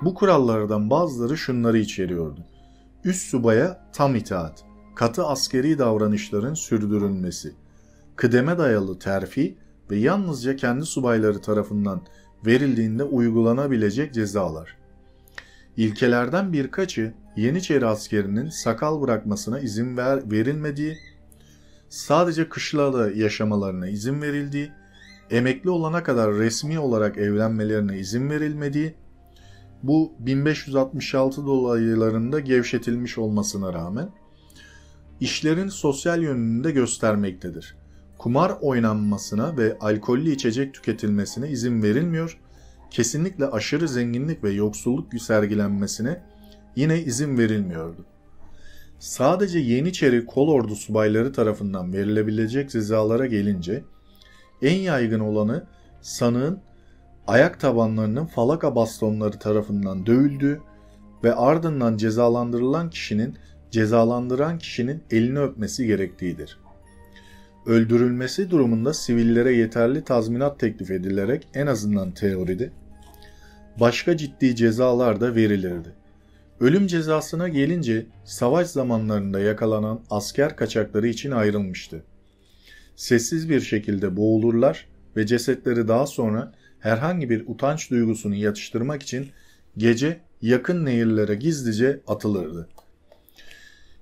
Bu 0.02 0.14
kurallardan 0.14 0.90
bazıları 0.90 1.38
şunları 1.38 1.78
içeriyordu. 1.78 2.46
Üst 3.08 3.28
subaya 3.30 3.90
tam 3.94 4.16
itaat, 4.16 4.64
katı 4.96 5.26
askeri 5.26 5.80
davranışların 5.80 6.54
sürdürülmesi, 6.54 7.54
kıdeme 8.16 8.58
dayalı 8.58 9.00
terfi 9.00 9.58
ve 9.92 9.98
yalnızca 9.98 10.56
kendi 10.56 10.86
subayları 10.86 11.42
tarafından 11.42 12.02
verildiğinde 12.46 13.04
uygulanabilecek 13.04 14.14
cezalar. 14.14 14.78
İlkelerden 15.78 16.54
birkaçı 16.54 17.14
Yeniçeri 17.38 17.86
askerinin 17.86 18.50
sakal 18.50 19.02
bırakmasına 19.02 19.60
izin 19.60 19.98
ver, 19.98 20.32
verilmediği, 20.32 20.98
sadece 21.90 22.50
kışlada 22.50 23.12
yaşamalarına 23.12 23.88
izin 23.88 24.22
verildiği, 24.22 24.72
emekli 25.30 25.70
olana 25.70 26.04
kadar 26.04 26.34
resmi 26.34 26.80
olarak 26.80 27.18
evlenmelerine 27.18 28.00
izin 28.00 28.30
verilmediği, 28.30 28.96
bu 29.84 30.14
1566 30.20 31.46
dolaylarında 31.46 32.40
gevşetilmiş 32.40 33.18
olmasına 33.18 33.74
rağmen 33.74 34.10
işlerin 35.20 35.70
sosyal 35.70 36.22
yönünü 36.22 36.64
de 36.64 36.72
göstermektedir. 36.72 37.76
Kumar 38.18 38.54
oynanmasına 38.62 39.58
ve 39.58 39.78
alkollü 39.80 40.32
içecek 40.32 40.74
tüketilmesine 40.74 41.50
izin 41.50 41.84
verilmiyor 41.84 42.40
kesinlikle 42.92 43.46
aşırı 43.48 43.88
zenginlik 43.88 44.44
ve 44.44 44.52
yoksulluk 44.52 45.22
sergilenmesine 45.22 46.22
yine 46.76 47.02
izin 47.02 47.38
verilmiyordu. 47.38 48.06
Sadece 49.00 49.60
Yeniçeri 49.60 50.26
kol 50.26 50.48
ordu 50.48 50.76
subayları 50.76 51.34
tarafından 51.34 51.94
verilebilecek 51.94 52.70
cezalara 52.70 53.26
gelince 53.26 53.84
en 54.62 54.76
yaygın 54.76 55.20
olanı 55.20 55.68
sanığın 56.02 56.60
ayak 57.28 57.60
tabanlarının 57.60 58.26
falaka 58.26 58.76
bastonları 58.76 59.40
tarafından 59.40 60.06
dövüldüğü 60.06 60.62
ve 61.24 61.36
ardından 61.36 61.98
cezalandırılan 61.98 62.90
kişinin 62.90 63.38
cezalandıran 63.72 64.58
kişinin 64.58 65.04
elini 65.12 65.40
öpmesi 65.40 65.88
gerektiğidir. 65.88 66.60
Öldürülmesi 67.66 68.52
durumunda 68.52 68.94
sivillere 68.94 69.54
yeterli 69.54 70.04
tazminat 70.04 70.60
teklif 70.60 70.92
edilerek 70.92 71.48
en 71.54 71.68
azından 71.68 72.12
teoride 72.12 72.72
başka 73.80 74.18
ciddi 74.18 74.56
cezalar 74.56 75.22
da 75.22 75.36
verilirdi. 75.36 75.90
Ölüm 76.60 76.88
cezasına 76.88 77.48
gelince 77.48 78.06
savaş 78.26 78.68
zamanlarında 78.68 79.40
yakalanan 79.40 80.00
asker 80.10 80.56
kaçakları 80.56 81.08
için 81.08 81.32
ayrılmıştı. 81.32 82.04
Sessiz 82.96 83.50
bir 83.50 83.60
şekilde 83.62 84.18
boğulurlar 84.18 84.90
ve 85.18 85.26
cesetleri 85.26 85.88
daha 85.88 86.08
sonra 86.08 86.52
herhangi 86.80 87.30
bir 87.30 87.44
utanç 87.48 87.92
duygusunu 87.92 88.36
yatıştırmak 88.36 89.04
için 89.04 89.30
gece 89.78 90.20
yakın 90.42 90.86
nehirlere 90.86 91.36
gizlice 91.36 92.02
atılırdı. 92.08 92.70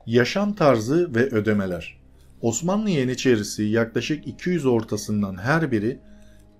Yaşam 0.06 0.56
tarzı 0.56 1.16
ve 1.16 1.24
ödemeler 1.24 2.06
Osmanlı 2.42 2.90
Yeniçerisi 2.90 3.64
yaklaşık 3.64 4.28
200 4.28 4.66
ortasından 4.66 5.38
her 5.38 5.72
biri 5.72 6.00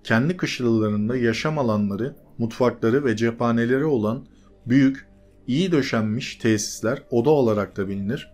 kendi 0.04 0.36
kışlalarında 0.36 1.16
yaşam 1.16 1.58
alanları, 1.58 2.16
mutfakları 2.38 3.04
ve 3.04 3.16
cephaneleri 3.16 3.84
olan 3.84 4.26
büyük, 4.66 5.08
iyi 5.46 5.72
döşenmiş 5.72 6.36
tesisler 6.36 7.02
oda 7.10 7.30
olarak 7.30 7.76
da 7.76 7.88
bilinir, 7.88 8.32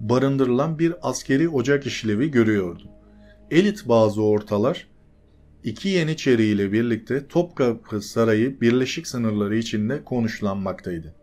barındırılan 0.00 0.78
bir 0.78 0.94
askeri 1.02 1.48
ocak 1.48 1.86
işlevi 1.86 2.30
görüyordu. 2.30 2.82
Elit 3.50 3.88
bazı 3.88 4.22
ortalar 4.22 4.86
iki 5.64 5.88
Yeniçeri 5.88 6.44
ile 6.44 6.72
birlikte 6.72 7.26
Topkapı 7.26 8.02
Sarayı 8.02 8.60
birleşik 8.60 9.06
sınırları 9.06 9.56
içinde 9.56 10.04
konuşlanmaktaydı. 10.04 11.14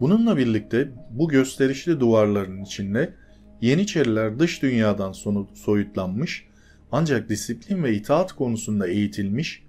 Bununla 0.00 0.36
birlikte 0.36 0.88
bu 1.10 1.28
gösterişli 1.28 2.00
duvarların 2.00 2.64
içinde 2.64 3.14
Yeniçeriler 3.60 4.38
dış 4.38 4.62
dünyadan 4.62 5.12
soyutlanmış 5.54 6.46
ancak 6.92 7.28
disiplin 7.28 7.84
ve 7.84 7.94
itaat 7.94 8.32
konusunda 8.32 8.86
eğitilmiş, 8.88 9.62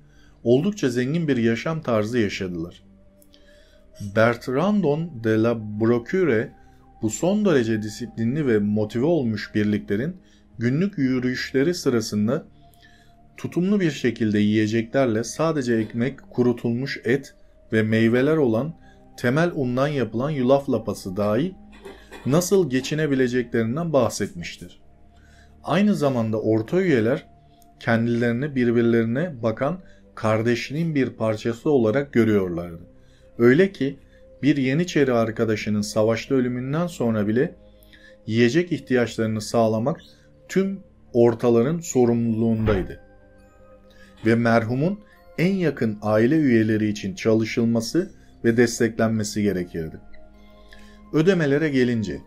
oldukça 0.43 0.89
zengin 0.89 1.27
bir 1.27 1.37
yaşam 1.37 1.81
tarzı 1.81 2.19
yaşadılar. 2.19 2.83
Bertrandon 4.15 5.23
de 5.23 5.43
la 5.43 5.79
Brochure 5.79 6.51
bu 7.01 7.09
son 7.09 7.45
derece 7.45 7.81
disiplinli 7.81 8.47
ve 8.47 8.59
motive 8.59 9.05
olmuş 9.05 9.55
birliklerin 9.55 10.17
günlük 10.59 10.97
yürüyüşleri 10.97 11.73
sırasında 11.73 12.45
tutumlu 13.37 13.79
bir 13.79 13.91
şekilde 13.91 14.39
yiyeceklerle 14.39 15.23
sadece 15.23 15.75
ekmek, 15.75 16.19
kurutulmuş 16.31 17.01
et 17.03 17.35
ve 17.73 17.83
meyveler 17.83 18.37
olan 18.37 18.73
temel 19.17 19.51
undan 19.55 19.87
yapılan 19.87 20.29
yulaf 20.29 20.69
lapası 20.69 21.17
dahil 21.17 21.51
nasıl 22.25 22.69
geçinebileceklerinden 22.69 23.93
bahsetmiştir. 23.93 24.81
Aynı 25.63 25.95
zamanda 25.95 26.41
orta 26.41 26.81
üyeler 26.81 27.27
kendilerini 27.79 28.55
birbirlerine 28.55 29.43
bakan 29.43 29.79
kardeşliğin 30.15 30.95
bir 30.95 31.09
parçası 31.09 31.69
olarak 31.69 32.13
görüyorlardı. 32.13 32.83
Öyle 33.37 33.71
ki 33.71 33.99
bir 34.43 34.57
Yeniçeri 34.57 35.13
arkadaşının 35.13 35.81
savaşta 35.81 36.35
ölümünden 36.35 36.87
sonra 36.87 37.27
bile 37.27 37.55
yiyecek 38.25 38.71
ihtiyaçlarını 38.71 39.41
sağlamak 39.41 40.01
tüm 40.47 40.79
ortaların 41.13 41.79
sorumluluğundaydı. 41.79 43.04
Ve 44.25 44.35
merhumun 44.35 44.99
en 45.37 45.53
yakın 45.53 45.97
aile 46.01 46.35
üyeleri 46.35 46.87
için 46.87 47.15
çalışılması 47.15 48.11
ve 48.43 48.57
desteklenmesi 48.57 49.43
gerekirdi. 49.43 49.99
Ödemelere 51.13 51.69
gelince 51.69 52.21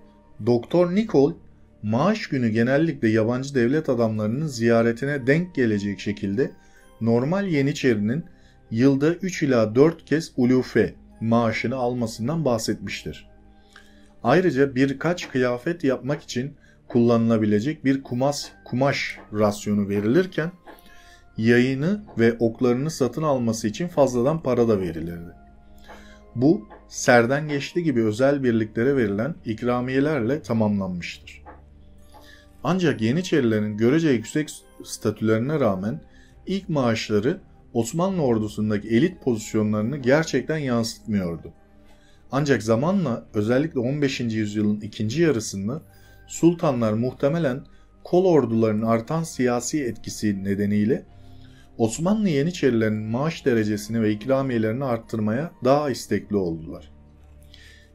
Doktor 0.47 0.95
Nicol 0.95 1.33
maaş 1.83 2.27
günü 2.27 2.49
genellikle 2.49 3.09
yabancı 3.09 3.55
devlet 3.55 3.89
adamlarının 3.89 4.47
ziyaretine 4.47 5.27
denk 5.27 5.55
gelecek 5.55 6.01
şekilde 6.01 6.51
normal 7.01 7.47
Yeniçeri'nin 7.47 8.25
yılda 8.71 9.15
3 9.15 9.43
ila 9.43 9.75
4 9.75 10.05
kez 10.05 10.33
ulufe 10.37 10.95
maaşını 11.21 11.77
almasından 11.77 12.45
bahsetmiştir. 12.45 13.29
Ayrıca 14.25 14.75
birkaç 14.75 15.29
kıyafet 15.29 15.85
yapmak 15.85 16.23
için 16.23 16.53
kullanılabilecek 16.89 17.85
bir 17.85 18.03
kumaş, 18.03 18.53
kumaş 18.65 19.19
rasyonu 19.33 19.89
verilirken 19.89 20.51
yayını 21.39 22.05
ve 22.19 22.37
oklarını 22.39 22.91
satın 22.91 23.23
alması 23.23 23.69
için 23.69 23.89
fazladan 23.89 24.43
para 24.43 24.69
da 24.69 24.81
verilirdi. 24.81 25.33
Bu 26.35 26.69
serden 26.89 27.49
geçti 27.49 27.83
gibi 27.83 28.05
özel 28.05 28.43
birliklere 28.43 28.97
verilen 28.97 29.35
ikramiyelerle 29.45 30.43
tamamlanmıştır. 30.43 31.43
Ancak 32.65 33.01
Yeniçerilerin 33.01 33.77
görece 33.77 34.09
yüksek 34.09 34.51
statülerine 34.85 35.61
rağmen 35.61 36.01
ilk 36.47 36.69
maaşları 36.69 37.41
Osmanlı 37.73 38.23
ordusundaki 38.23 38.89
elit 38.89 39.23
pozisyonlarını 39.23 39.97
gerçekten 39.97 40.59
yansıtmıyordu. 40.59 41.53
Ancak 42.33 42.63
zamanla 42.63 43.25
özellikle 43.35 43.81
15. 43.81 44.21
yüzyılın 44.21 44.81
ikinci 44.81 45.23
yarısında 45.23 45.83
sultanlar 46.27 46.93
muhtemelen 46.93 47.61
kol 48.05 48.25
ordularının 48.25 48.87
artan 48.87 49.23
siyasi 49.23 49.85
etkisi 49.85 50.45
nedeniyle 50.45 51.05
Osmanlı 51.79 52.29
Yeniçerilerinin 52.29 53.03
maaş 53.03 53.47
derecesini 53.47 54.03
ve 54.03 54.13
ikramiyelerini 54.13 54.85
arttırmaya 54.85 55.53
daha 55.65 55.91
istekli 55.91 56.37
oldular. 56.37 56.93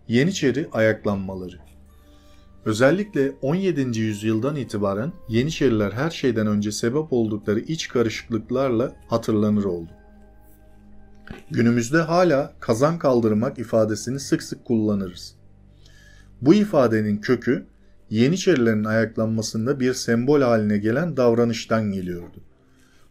Yeniçeri 0.07 0.69
ayaklanmaları 0.71 1.59
Özellikle 2.65 3.31
17. 3.41 3.99
yüzyıldan 3.99 4.55
itibaren 4.55 5.11
Yeniçeriler 5.29 5.91
her 5.91 6.09
şeyden 6.09 6.47
önce 6.47 6.71
sebep 6.71 7.13
oldukları 7.13 7.59
iç 7.59 7.87
karışıklıklarla 7.87 8.95
hatırlanır 9.07 9.63
oldu. 9.63 9.91
Günümüzde 11.51 11.97
hala 11.97 12.53
kazan 12.59 12.99
kaldırmak 12.99 13.59
ifadesini 13.59 14.19
sık 14.19 14.43
sık 14.43 14.65
kullanırız. 14.65 15.35
Bu 16.41 16.53
ifadenin 16.53 17.17
kökü 17.17 17.65
Yeniçerilerin 18.09 18.83
ayaklanmasında 18.83 19.79
bir 19.79 19.93
sembol 19.93 20.41
haline 20.41 20.77
gelen 20.77 21.17
davranıştan 21.17 21.91
geliyordu. 21.91 22.43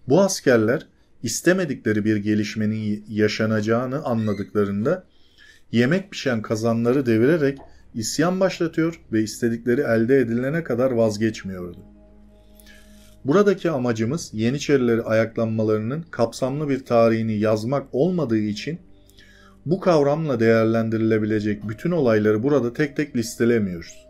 Bu 0.08 0.20
askerler 0.20 0.86
istemedikleri 1.22 2.04
bir 2.04 2.16
gelişmenin 2.16 3.04
yaşanacağını 3.08 4.04
anladıklarında 4.04 5.04
yemek 5.72 6.10
pişen 6.10 6.42
kazanları 6.42 7.06
devirerek 7.06 7.58
isyan 7.94 8.40
başlatıyor 8.40 9.00
ve 9.12 9.22
istedikleri 9.22 9.80
elde 9.80 10.18
edilene 10.18 10.64
kadar 10.64 10.90
vazgeçmiyordu. 10.90 11.78
Buradaki 13.24 13.70
amacımız 13.70 14.30
Yeniçerileri 14.32 15.02
ayaklanmalarının 15.02 16.04
kapsamlı 16.10 16.68
bir 16.68 16.84
tarihini 16.84 17.38
yazmak 17.38 17.86
olmadığı 17.92 18.38
için 18.38 18.78
bu 19.66 19.80
kavramla 19.80 20.40
değerlendirilebilecek 20.40 21.68
bütün 21.68 21.90
olayları 21.90 22.42
burada 22.42 22.72
tek 22.72 22.96
tek 22.96 23.16
listelemiyoruz. 23.16 24.06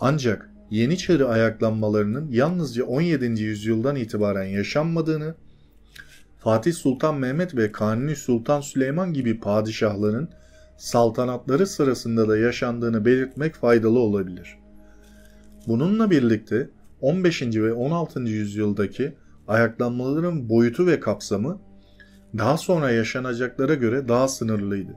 Ancak 0.00 0.50
Yeniçeri 0.70 1.24
ayaklanmalarının 1.24 2.28
yalnızca 2.30 2.84
17. 2.84 3.42
yüzyıldan 3.42 3.96
itibaren 3.96 4.44
yaşanmadığını, 4.44 5.34
Fatih 6.38 6.74
Sultan 6.74 7.14
Mehmet 7.14 7.56
ve 7.56 7.72
Kanuni 7.72 8.16
Sultan 8.16 8.60
Süleyman 8.60 9.12
gibi 9.12 9.40
padişahların 9.40 10.28
saltanatları 10.76 11.66
sırasında 11.66 12.28
da 12.28 12.38
yaşandığını 12.38 13.04
belirtmek 13.04 13.54
faydalı 13.54 13.98
olabilir. 13.98 14.58
Bununla 15.66 16.10
birlikte 16.10 16.70
15. 17.00 17.42
ve 17.42 17.72
16. 17.72 18.20
yüzyıldaki 18.20 19.14
ayaklanmaların 19.48 20.48
boyutu 20.48 20.86
ve 20.86 21.00
kapsamı 21.00 21.60
daha 22.38 22.56
sonra 22.56 22.90
yaşanacaklara 22.90 23.74
göre 23.74 24.08
daha 24.08 24.28
sınırlıydı. 24.28 24.94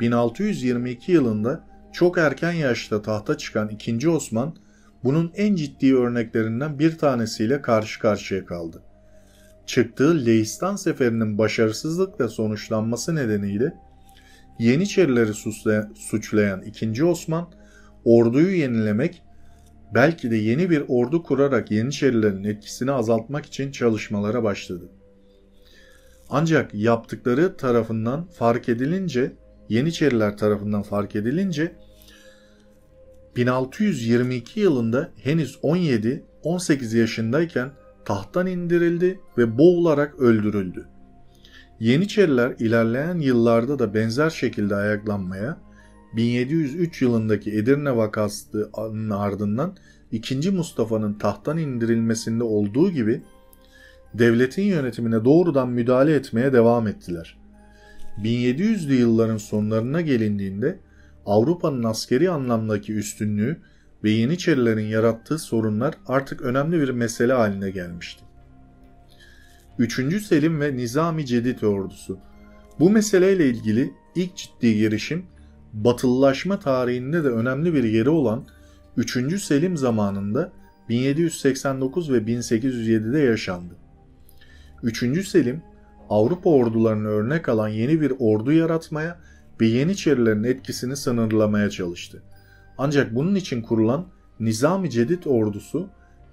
1622 0.00 1.12
yılında 1.12 1.66
çok 1.92 2.18
erken 2.18 2.52
yaşta 2.52 3.02
tahta 3.02 3.38
çıkan 3.38 3.68
2. 3.68 4.08
Osman 4.08 4.54
bunun 5.06 5.32
en 5.36 5.54
ciddi 5.54 5.96
örneklerinden 5.96 6.78
bir 6.78 6.98
tanesiyle 6.98 7.62
karşı 7.62 8.00
karşıya 8.00 8.46
kaldı. 8.46 8.82
Çıktığı 9.66 10.26
Lehistan 10.26 10.76
seferinin 10.76 11.38
başarısızlıkla 11.38 12.28
sonuçlanması 12.28 13.14
nedeniyle 13.14 13.74
Yeniçerileri 14.58 15.32
suçlayan 15.94 16.62
2. 16.62 17.04
Osman 17.04 17.48
orduyu 18.04 18.56
yenilemek 18.56 19.22
belki 19.94 20.30
de 20.30 20.36
yeni 20.36 20.70
bir 20.70 20.84
ordu 20.88 21.22
kurarak 21.22 21.70
Yeniçerilerin 21.70 22.44
etkisini 22.44 22.92
azaltmak 22.92 23.46
için 23.46 23.70
çalışmalara 23.70 24.42
başladı. 24.42 24.88
Ancak 26.30 26.74
yaptıkları 26.74 27.56
tarafından 27.56 28.24
fark 28.24 28.68
edilince, 28.68 29.32
Yeniçeriler 29.68 30.36
tarafından 30.36 30.82
fark 30.82 31.16
edilince 31.16 31.76
1622 33.36 34.60
yılında 34.60 35.10
henüz 35.22 35.54
17-18 35.62 36.96
yaşındayken 36.98 37.70
tahttan 38.04 38.46
indirildi 38.46 39.20
ve 39.38 39.58
boğularak 39.58 40.20
öldürüldü. 40.20 40.88
Yeniçeriler 41.80 42.54
ilerleyen 42.58 43.18
yıllarda 43.18 43.78
da 43.78 43.94
benzer 43.94 44.30
şekilde 44.30 44.74
ayaklanmaya 44.74 45.58
1703 46.16 47.02
yılındaki 47.02 47.52
Edirne 47.52 47.96
vakasının 47.96 49.10
ardından 49.10 49.76
2. 50.12 50.50
Mustafa'nın 50.50 51.14
tahttan 51.14 51.58
indirilmesinde 51.58 52.44
olduğu 52.44 52.90
gibi 52.90 53.22
devletin 54.14 54.62
yönetimine 54.62 55.24
doğrudan 55.24 55.68
müdahale 55.68 56.14
etmeye 56.14 56.52
devam 56.52 56.86
ettiler. 56.86 57.38
1700'lü 58.22 58.92
yılların 58.92 59.36
sonlarına 59.36 60.00
gelindiğinde 60.00 60.78
Avrupa'nın 61.26 61.82
askeri 61.82 62.30
anlamdaki 62.30 62.94
üstünlüğü 62.94 63.60
ve 64.04 64.10
Yeniçerilerin 64.10 64.86
yarattığı 64.86 65.38
sorunlar 65.38 65.94
artık 66.06 66.42
önemli 66.42 66.80
bir 66.80 66.88
mesele 66.88 67.32
haline 67.32 67.70
gelmişti. 67.70 68.24
3. 69.78 70.26
Selim 70.26 70.60
ve 70.60 70.76
Nizami 70.76 71.26
Cedid 71.26 71.62
ordusu. 71.62 72.18
Bu 72.80 72.90
meseleyle 72.90 73.48
ilgili 73.48 73.92
ilk 74.14 74.36
ciddi 74.36 74.74
girişim 74.74 75.26
Batılılaşma 75.72 76.58
tarihinde 76.58 77.24
de 77.24 77.28
önemli 77.28 77.74
bir 77.74 77.84
yeri 77.84 78.10
olan 78.10 78.44
3. 78.96 79.42
Selim 79.42 79.76
zamanında 79.76 80.52
1789 80.88 82.12
ve 82.12 82.18
1807'de 82.18 83.18
yaşandı. 83.18 83.74
3. 84.82 85.28
Selim 85.28 85.62
Avrupa 86.10 86.50
ordularını 86.50 87.08
örnek 87.08 87.48
alan 87.48 87.68
yeni 87.68 88.00
bir 88.00 88.12
ordu 88.18 88.52
yaratmaya 88.52 89.08
ve 89.08 89.16
Yeniçerilerin 89.64 90.44
etkisini 90.44 90.96
sınırlamaya 90.96 91.70
çalıştı. 91.70 92.22
Ancak 92.78 93.14
bunun 93.14 93.34
için 93.34 93.62
kurulan 93.62 94.06
Nizami 94.40 94.90
Cedid 94.90 95.24
ordusu 95.24 95.88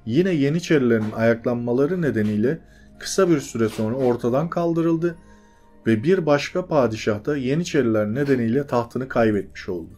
yine 0.05 0.31
Yeniçerilerin 0.33 1.11
ayaklanmaları 1.15 2.01
nedeniyle 2.01 2.59
kısa 2.99 3.29
bir 3.29 3.39
süre 3.39 3.69
sonra 3.69 3.95
ortadan 3.95 4.49
kaldırıldı 4.49 5.15
ve 5.87 6.03
bir 6.03 6.25
başka 6.25 6.65
padişah 6.67 7.25
da 7.25 7.37
Yeniçeriler 7.37 8.07
nedeniyle 8.07 8.67
tahtını 8.67 9.07
kaybetmiş 9.07 9.69
oldu. 9.69 9.93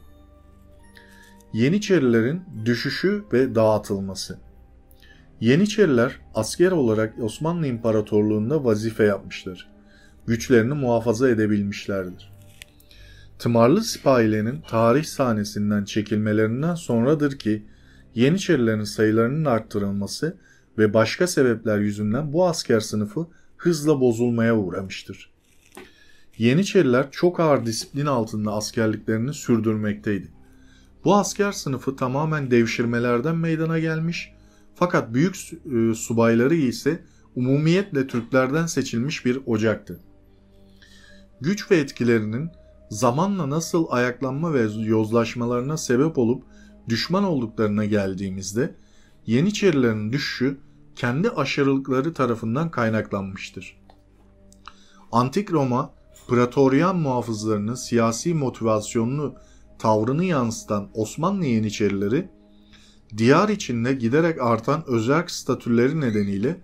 Yeniçerilerin 1.54 2.42
düşüşü 2.66 3.24
ve 3.34 3.56
dağıtılması 3.56 4.40
Yeniçeriler 5.42 6.20
asker 6.36 6.72
olarak 6.72 7.14
Osmanlı 7.24 7.68
İmparatorluğu'nda 7.68 8.66
vazife 8.66 9.04
yapmışlar. 9.04 9.70
Güçlerini 10.28 10.74
muhafaza 10.74 11.30
edebilmişlerdir. 11.30 12.35
Tımarlı 13.40 13.84
sipahilerin 13.84 14.62
tarih 14.62 15.04
sahnesinden 15.04 15.86
çekilmelerinden 15.86 16.76
sonradır 16.76 17.40
ki 17.40 17.66
Yeniçerilerin 18.16 18.84
sayılarının 18.84 19.46
arttırılması 19.46 20.38
ve 20.78 20.94
başka 20.94 21.28
sebepler 21.28 21.80
yüzünden 21.80 22.34
bu 22.34 22.48
asker 22.48 22.80
sınıfı 22.80 23.28
hızla 23.58 24.02
bozulmaya 24.02 24.58
uğramıştır. 24.58 25.34
Yeniçeriler 26.38 27.12
çok 27.12 27.40
ağır 27.40 27.66
disiplin 27.66 28.06
altında 28.06 28.54
askerliklerini 28.54 29.34
sürdürmekteydi. 29.34 30.32
Bu 31.04 31.16
asker 31.16 31.52
sınıfı 31.52 31.96
tamamen 31.96 32.52
devşirmelerden 32.52 33.36
meydana 33.36 33.80
gelmiş 33.80 34.32
fakat 34.76 35.14
büyük 35.14 35.36
e, 35.36 35.94
subayları 35.94 36.56
ise 36.56 37.04
umumiyetle 37.36 38.08
Türklerden 38.08 38.66
seçilmiş 38.66 39.26
bir 39.26 39.40
ocaktı. 39.46 40.00
Güç 41.42 41.72
ve 41.72 41.78
etkilerinin 41.78 42.52
zamanla 42.90 43.50
nasıl 43.50 43.86
ayaklanma 43.90 44.54
ve 44.54 44.68
yozlaşmalarına 44.80 45.78
sebep 45.78 46.18
olup 46.18 46.44
düşman 46.90 47.24
olduklarına 47.24 47.86
geldiğimizde 47.86 48.76
Yeniçerilerin 49.26 50.12
düşüşü 50.12 50.58
kendi 50.96 51.30
aşırılıkları 51.30 52.14
tarafından 52.14 52.72
kaynaklanmıştır. 52.72 53.78
Antik 55.12 55.52
Roma, 55.52 55.94
Praetorian 56.28 56.96
muhafızlarının 56.96 57.76
siyasi 57.76 58.34
motivasyonlu 58.34 59.36
tavrını 59.80 60.26
yansıtan 60.26 60.90
Osmanlı 60.94 61.46
Yeniçerileri, 61.46 62.30
diyar 63.18 63.50
içinde 63.50 63.94
giderek 63.94 64.42
artan 64.42 64.84
özerk 64.88 65.32
statüleri 65.32 66.02
nedeniyle 66.02 66.62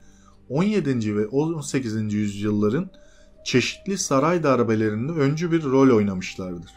17. 0.50 1.16
ve 1.16 1.28
18. 1.28 2.14
yüzyılların 2.14 2.90
çeşitli 3.44 3.98
saray 3.98 4.44
darbelerinde 4.44 5.12
öncü 5.12 5.52
bir 5.52 5.64
rol 5.64 5.96
oynamışlardır. 5.96 6.72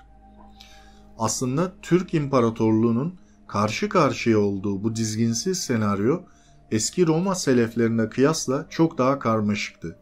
Aslında 1.19 1.73
Türk 1.83 2.15
İmparatorluğu'nun 2.15 3.19
karşı 3.47 3.89
karşıya 3.89 4.39
olduğu 4.39 4.85
bu 4.85 4.97
dizginsiz 4.97 5.59
senaryo 5.59 6.23
eski 6.71 7.07
Roma 7.07 7.35
seleflerine 7.35 8.09
kıyasla 8.09 8.67
çok 8.71 8.99
daha 8.99 9.19
karmaşıktı. 9.19 9.99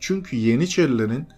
Çünkü 0.00 0.36
Yeniçerilerin 0.36 1.28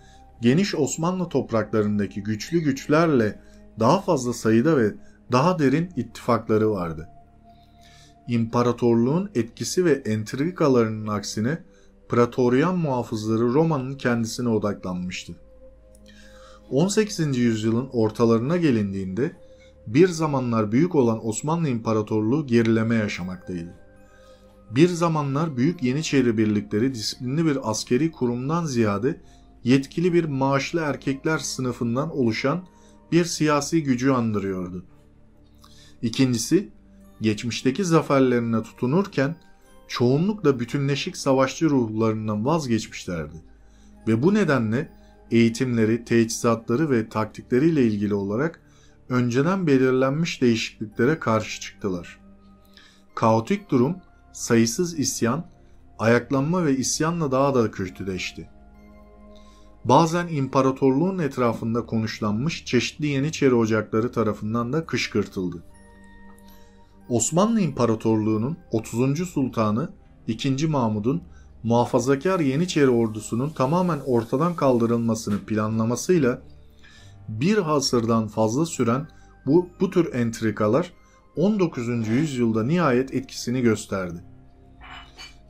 geniş 0.40 0.74
Osmanlı 0.74 1.28
topraklarındaki 1.28 2.22
güçlü 2.22 2.58
güçlerle 2.58 3.40
daha 3.80 4.00
fazla 4.00 4.32
sayıda 4.32 4.76
ve 4.76 4.94
daha 5.32 5.58
derin 5.58 5.90
ittifakları 5.96 6.70
vardı. 6.70 7.08
İmparatorluğun 8.28 9.30
etkisi 9.34 9.84
ve 9.84 9.92
entrikalarının 9.92 11.06
aksine 11.06 11.58
Praetorian 12.08 12.78
muhafızları 12.78 13.54
Roma'nın 13.54 13.94
kendisine 13.94 14.48
odaklanmıştı. 14.48 15.34
18. 16.70 17.38
yüzyılın 17.38 17.88
ortalarına 17.92 18.56
gelindiğinde 18.56 19.36
bir 19.86 20.08
zamanlar 20.08 20.72
büyük 20.72 20.94
olan 20.94 21.26
Osmanlı 21.26 21.68
İmparatorluğu 21.68 22.46
gerileme 22.46 22.94
yaşamaktaydı. 22.94 23.74
Bir 24.70 24.88
zamanlar 24.88 25.56
büyük 25.56 25.82
Yeniçeri 25.82 26.38
birlikleri 26.38 26.94
disiplinli 26.94 27.46
bir 27.46 27.70
askeri 27.70 28.12
kurumdan 28.12 28.64
ziyade 28.64 29.20
yetkili 29.64 30.12
bir 30.12 30.24
maaşlı 30.24 30.80
erkekler 30.80 31.38
sınıfından 31.38 32.16
oluşan 32.16 32.64
bir 33.12 33.24
siyasi 33.24 33.82
gücü 33.82 34.10
andırıyordu. 34.10 34.84
İkincisi, 36.02 36.68
geçmişteki 37.20 37.84
zaferlerine 37.84 38.62
tutunurken 38.62 39.36
çoğunlukla 39.88 40.60
bütünleşik 40.60 41.16
savaşçı 41.16 41.70
ruhlarından 41.70 42.44
vazgeçmişlerdi 42.44 43.36
ve 44.08 44.22
bu 44.22 44.34
nedenle 44.34 44.92
eğitimleri, 45.30 46.04
teçhizatları 46.04 46.90
ve 46.90 47.08
taktikleriyle 47.08 47.86
ilgili 47.86 48.14
olarak 48.14 48.60
önceden 49.08 49.66
belirlenmiş 49.66 50.42
değişikliklere 50.42 51.18
karşı 51.18 51.60
çıktılar. 51.60 52.20
Kaotik 53.14 53.70
durum, 53.70 53.96
sayısız 54.32 54.98
isyan, 54.98 55.46
ayaklanma 55.98 56.64
ve 56.64 56.76
isyanla 56.76 57.32
daha 57.32 57.54
da 57.54 57.70
kötüleşti. 57.70 58.48
Bazen 59.84 60.28
imparatorluğun 60.28 61.18
etrafında 61.18 61.86
konuşlanmış 61.86 62.64
çeşitli 62.64 63.06
Yeniçeri 63.06 63.54
ocakları 63.54 64.12
tarafından 64.12 64.72
da 64.72 64.86
kışkırtıldı. 64.86 65.62
Osmanlı 67.08 67.60
İmparatorluğu'nun 67.60 68.56
30. 68.72 69.28
Sultanı 69.28 69.88
2. 70.26 70.66
Mahmud'un 70.66 71.22
muhafazakar 71.62 72.40
Yeniçeri 72.40 72.88
ordusunun 72.88 73.50
tamamen 73.50 74.00
ortadan 74.06 74.56
kaldırılmasını 74.56 75.38
planlamasıyla 75.38 76.42
bir 77.28 77.58
hasırdan 77.58 78.28
fazla 78.28 78.66
süren 78.66 79.08
bu, 79.46 79.68
bu 79.80 79.90
tür 79.90 80.14
entrikalar 80.14 80.92
19. 81.36 82.08
yüzyılda 82.08 82.64
nihayet 82.64 83.14
etkisini 83.14 83.62
gösterdi. 83.62 84.24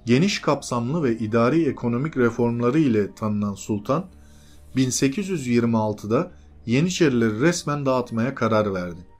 Geniş 0.06 0.40
kapsamlı 0.40 1.02
ve 1.02 1.18
idari 1.18 1.64
ekonomik 1.64 2.16
reformları 2.16 2.78
ile 2.78 3.14
tanınan 3.14 3.54
sultan 3.54 4.06
1826'da 4.76 6.30
Yeniçerileri 6.66 7.40
resmen 7.40 7.86
dağıtmaya 7.86 8.34
karar 8.34 8.74
verdi. 8.74 9.13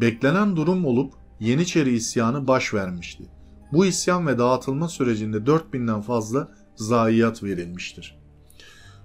Beklenen 0.00 0.56
durum 0.56 0.84
olup 0.84 1.14
Yeniçeri 1.40 1.94
isyanı 1.94 2.48
baş 2.48 2.74
vermişti. 2.74 3.24
Bu 3.72 3.86
isyan 3.86 4.26
ve 4.26 4.38
dağıtılma 4.38 4.88
sürecinde 4.88 5.36
4000'den 5.36 6.00
fazla 6.00 6.52
zayiat 6.76 7.42
verilmiştir. 7.42 8.18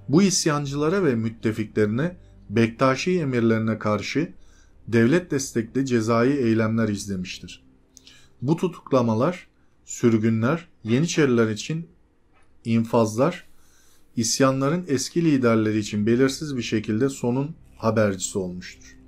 Bu 0.10 0.22
isyancılara 0.22 1.04
ve 1.04 1.16
müttefiklerine 1.16 2.18
Bektaşi 2.50 3.20
emirlerine 3.20 3.80
karşı 3.80 4.34
devlet 4.88 5.32
destekli 5.32 5.86
cezai 5.86 6.30
eylemler 6.30 6.90
izlemiştir. 6.90 7.64
Bu 8.42 8.56
tutuklamalar, 8.56 9.48
sürgünler, 9.86 10.68
Yeniçeriler 10.84 11.50
için 11.50 11.88
infazlar, 12.66 13.48
isyanların 14.16 14.86
eski 14.88 15.26
liderleri 15.26 15.80
için 15.80 16.06
belirsiz 16.06 16.58
bir 16.58 16.62
şekilde 16.62 17.10
sonun 17.10 17.56
habercisi 17.78 18.38
olmuştur. 18.38 18.99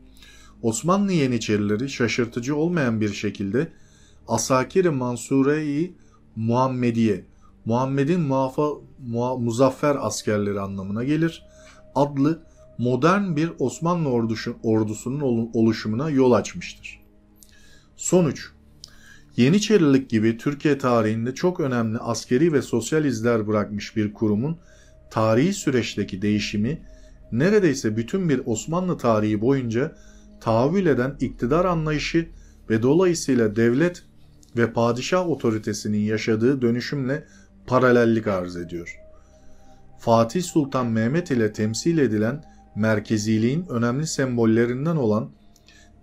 Osmanlı 0.62 1.12
Yeniçerileri 1.12 1.90
şaşırtıcı 1.90 2.56
olmayan 2.56 3.02
bir 3.02 3.14
şekilde 3.14 3.68
Asakir-i 4.28 4.90
Mansure-i 4.90 5.96
Muhammediye, 6.36 7.26
Muhammed'in 7.66 8.22
muafa, 8.22 8.70
muha, 9.08 9.38
muzaffer 9.38 9.98
askerleri 10.00 10.60
anlamına 10.60 11.04
gelir. 11.04 11.44
Adlı 11.96 12.44
modern 12.78 13.36
bir 13.36 13.52
Osmanlı 13.60 14.10
ordusu, 14.10 14.56
ordusunun 14.64 15.50
oluşumuna 15.54 16.10
yol 16.10 16.32
açmıştır. 16.32 17.02
Sonuç 17.96 18.52
Yeniçerilik 19.38 20.10
gibi 20.10 20.38
Türkiye 20.38 20.78
tarihinde 20.78 21.36
çok 21.36 21.60
önemli 21.60 21.98
askeri 21.98 22.54
ve 22.54 22.62
sosyal 22.62 23.06
izler 23.06 23.48
bırakmış 23.48 23.96
bir 23.96 24.14
kurumun 24.14 24.58
tarihi 25.12 25.54
süreçteki 25.54 26.22
değişimi 26.22 26.82
neredeyse 27.32 27.98
bütün 27.98 28.30
bir 28.30 28.42
Osmanlı 28.46 28.98
tarihi 28.98 29.42
boyunca 29.42 29.96
tahammül 30.42 30.86
eden 30.86 31.16
iktidar 31.20 31.66
anlayışı 31.66 32.30
ve 32.70 32.84
dolayısıyla 32.84 33.56
devlet 33.56 34.04
ve 34.58 34.74
padişah 34.74 35.30
otoritesinin 35.30 36.00
yaşadığı 36.00 36.62
dönüşümle 36.62 37.24
paralellik 37.68 38.28
arz 38.28 38.56
ediyor. 38.56 38.98
Fatih 40.00 40.44
Sultan 40.44 40.88
Mehmet 40.88 41.32
ile 41.32 41.54
temsil 41.54 41.98
edilen 41.98 42.44
merkeziliğin 42.76 43.66
önemli 43.70 44.08
sembollerinden 44.08 44.96
olan 44.96 45.30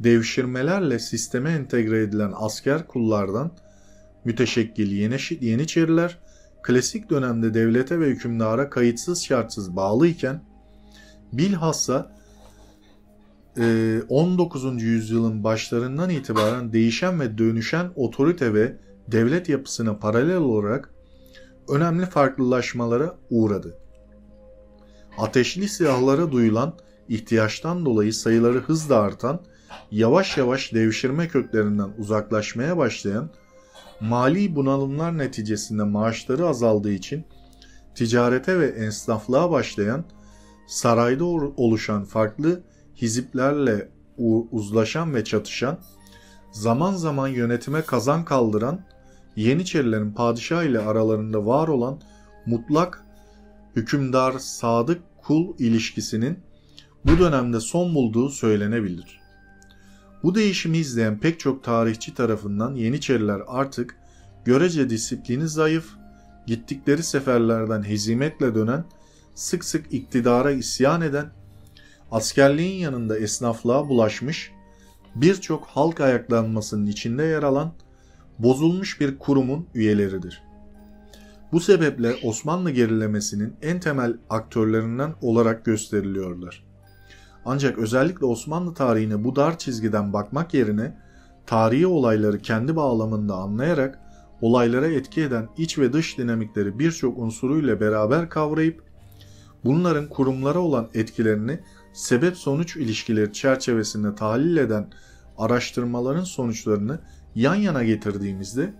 devşirmelerle 0.00 0.98
sisteme 0.98 1.50
entegre 1.50 2.02
edilen 2.02 2.32
asker 2.34 2.86
kullardan 2.86 3.50
müteşekkil 4.24 4.90
Yeniçeriler 5.40 6.18
klasik 6.62 7.10
dönemde 7.10 7.54
devlete 7.54 8.00
ve 8.00 8.06
hükümdara 8.06 8.70
kayıtsız 8.70 9.24
şartsız 9.24 9.76
bağlıyken 9.76 10.40
bilhassa 11.32 12.12
19. 14.08 14.64
E, 14.64 14.68
yüzyılın 14.86 15.44
başlarından 15.44 16.10
itibaren 16.10 16.72
değişen 16.72 17.20
ve 17.20 17.38
dönüşen 17.38 17.90
otorite 17.96 18.54
ve 18.54 18.76
devlet 19.08 19.48
yapısına 19.48 19.98
paralel 19.98 20.36
olarak 20.36 20.90
önemli 21.68 22.06
farklılaşmalara 22.06 23.16
uğradı. 23.30 23.78
Ateşli 25.18 25.68
silahlara 25.68 26.32
duyulan 26.32 26.74
ihtiyaçtan 27.08 27.86
dolayı 27.86 28.14
sayıları 28.14 28.58
hızla 28.58 28.96
artan, 28.96 29.40
yavaş 29.90 30.36
yavaş 30.36 30.74
devşirme 30.74 31.28
köklerinden 31.28 31.90
uzaklaşmaya 31.98 32.76
başlayan, 32.76 33.30
mali 34.00 34.56
bunalımlar 34.56 35.18
neticesinde 35.18 35.82
maaşları 35.82 36.48
azaldığı 36.48 36.92
için 36.92 37.24
ticarete 37.94 38.60
ve 38.60 38.66
esnaflığa 38.66 39.50
başlayan, 39.50 40.04
sarayda 40.66 41.24
oluşan 41.24 42.04
farklı 42.04 42.62
hiziplerle 43.02 43.88
uzlaşan 44.50 45.14
ve 45.14 45.24
çatışan, 45.24 45.78
zaman 46.52 46.94
zaman 46.94 47.28
yönetime 47.28 47.82
kazan 47.82 48.24
kaldıran, 48.24 48.80
Yeniçerilerin 49.36 50.12
padişah 50.12 50.62
ile 50.62 50.78
aralarında 50.78 51.46
var 51.46 51.68
olan 51.68 52.00
mutlak 52.46 53.04
hükümdar 53.76 54.38
sadık 54.38 55.02
kul 55.22 55.54
ilişkisinin 55.58 56.38
bu 57.04 57.18
dönemde 57.18 57.60
son 57.60 57.94
bulduğu 57.94 58.28
söylenebilir. 58.28 59.20
Bu 60.22 60.34
değişimi 60.34 60.78
izleyen 60.78 61.18
pek 61.18 61.40
çok 61.40 61.64
tarihçi 61.64 62.14
tarafından 62.14 62.74
Yeniçeriler 62.74 63.40
artık 63.46 63.96
görece 64.44 64.90
disiplini 64.90 65.48
zayıf, 65.48 65.90
gittikleri 66.46 67.02
seferlerden 67.02 67.82
hezimetle 67.82 68.54
dönen, 68.54 68.84
sık 69.34 69.64
sık 69.64 69.92
iktidara 69.92 70.50
isyan 70.50 71.00
eden, 71.00 71.30
askerliğin 72.10 72.80
yanında 72.80 73.18
esnaflığa 73.18 73.88
bulaşmış, 73.88 74.52
birçok 75.14 75.64
halk 75.66 76.00
ayaklanmasının 76.00 76.86
içinde 76.86 77.22
yer 77.22 77.42
alan 77.42 77.72
bozulmuş 78.38 79.00
bir 79.00 79.18
kurumun 79.18 79.66
üyeleridir. 79.74 80.42
Bu 81.52 81.60
sebeple 81.60 82.14
Osmanlı 82.24 82.70
gerilemesinin 82.70 83.54
en 83.62 83.80
temel 83.80 84.14
aktörlerinden 84.30 85.14
olarak 85.22 85.64
gösteriliyorlar. 85.64 86.64
Ancak 87.44 87.78
özellikle 87.78 88.26
Osmanlı 88.26 88.74
tarihine 88.74 89.24
bu 89.24 89.36
dar 89.36 89.58
çizgiden 89.58 90.12
bakmak 90.12 90.54
yerine 90.54 90.98
tarihi 91.46 91.86
olayları 91.86 92.38
kendi 92.38 92.76
bağlamında 92.76 93.34
anlayarak 93.34 94.00
olaylara 94.40 94.86
etki 94.86 95.22
eden 95.22 95.48
iç 95.56 95.78
ve 95.78 95.92
dış 95.92 96.18
dinamikleri 96.18 96.78
birçok 96.78 97.18
unsuruyla 97.18 97.80
beraber 97.80 98.28
kavrayıp 98.28 98.82
bunların 99.64 100.08
kurumlara 100.08 100.58
olan 100.58 100.88
etkilerini 100.94 101.60
sebep 101.92 102.36
sonuç 102.36 102.76
ilişkileri 102.76 103.32
çerçevesinde 103.32 104.14
tahlil 104.14 104.56
eden 104.56 104.90
araştırmaların 105.38 106.24
sonuçlarını 106.24 107.00
yan 107.34 107.54
yana 107.54 107.84
getirdiğimizde 107.84 108.74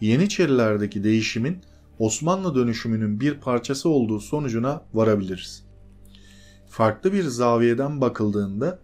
Yeniçerilerdeki 0.00 1.04
değişimin 1.04 1.58
Osmanlı 1.98 2.54
dönüşümünün 2.54 3.20
bir 3.20 3.34
parçası 3.34 3.88
olduğu 3.88 4.20
sonucuna 4.20 4.82
varabiliriz. 4.94 5.64
Farklı 6.68 7.12
bir 7.12 7.22
zaviyeden 7.22 8.00
bakıldığında 8.00 8.78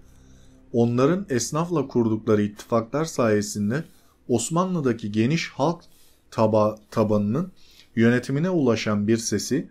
onların 0.72 1.26
esnafla 1.30 1.86
kurdukları 1.86 2.42
ittifaklar 2.42 3.04
sayesinde 3.04 3.84
Osmanlı'daki 4.28 5.12
geniş 5.12 5.50
halk 5.50 5.84
taba 6.30 6.78
tabanının 6.90 7.52
yönetimine 7.96 8.50
ulaşan 8.50 9.08
bir 9.08 9.16
sesi, 9.16 9.68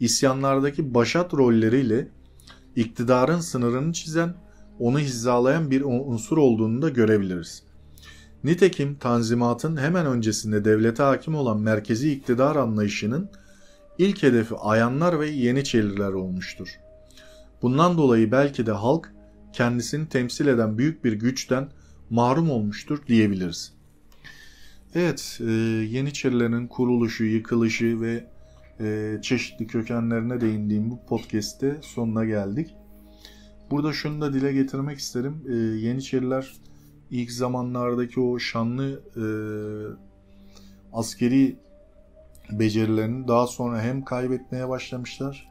isyanlardaki 0.00 0.94
başat 0.94 1.34
rolleriyle 1.34 2.08
iktidarın 2.80 3.40
sınırını 3.40 3.92
çizen, 3.92 4.34
onu 4.78 4.98
hizalayan 4.98 5.70
bir 5.70 5.82
unsur 5.82 6.38
olduğunu 6.38 6.82
da 6.82 6.88
görebiliriz. 6.88 7.62
Nitekim 8.44 8.94
Tanzimat'ın 8.94 9.76
hemen 9.76 10.06
öncesinde 10.06 10.64
devlete 10.64 11.02
hakim 11.02 11.34
olan 11.34 11.60
merkezi 11.60 12.12
iktidar 12.12 12.56
anlayışının 12.56 13.30
ilk 13.98 14.22
hedefi 14.22 14.54
ayanlar 14.54 15.20
ve 15.20 15.28
yeniçeriler 15.28 16.12
olmuştur. 16.12 16.68
Bundan 17.62 17.98
dolayı 17.98 18.32
belki 18.32 18.66
de 18.66 18.72
halk 18.72 19.12
kendisini 19.52 20.08
temsil 20.08 20.46
eden 20.46 20.78
büyük 20.78 21.04
bir 21.04 21.12
güçten 21.12 21.68
mahrum 22.10 22.50
olmuştur 22.50 22.98
diyebiliriz. 23.06 23.72
Evet, 24.94 25.38
e, 25.40 25.50
Yeniçerilerin 25.90 26.66
kuruluşu, 26.66 27.24
yıkılışı 27.24 28.00
ve 28.00 28.24
e, 28.80 29.18
çeşitli 29.22 29.66
kökenlerine 29.66 30.40
değindiğim 30.40 30.90
bu 30.90 31.06
podcast'te 31.06 31.78
sonuna 31.82 32.24
geldik. 32.24 32.76
Burada 33.70 33.92
şunu 33.92 34.20
da 34.20 34.32
dile 34.32 34.52
getirmek 34.52 34.98
isterim. 34.98 35.44
E, 35.48 35.54
Yeniçeriler 35.54 36.52
ilk 37.10 37.32
zamanlardaki 37.32 38.20
o 38.20 38.38
şanlı 38.38 39.00
e, 39.16 39.24
askeri 40.92 41.56
becerilerini 42.52 43.28
daha 43.28 43.46
sonra 43.46 43.82
hem 43.82 44.04
kaybetmeye 44.04 44.68
başlamışlar 44.68 45.50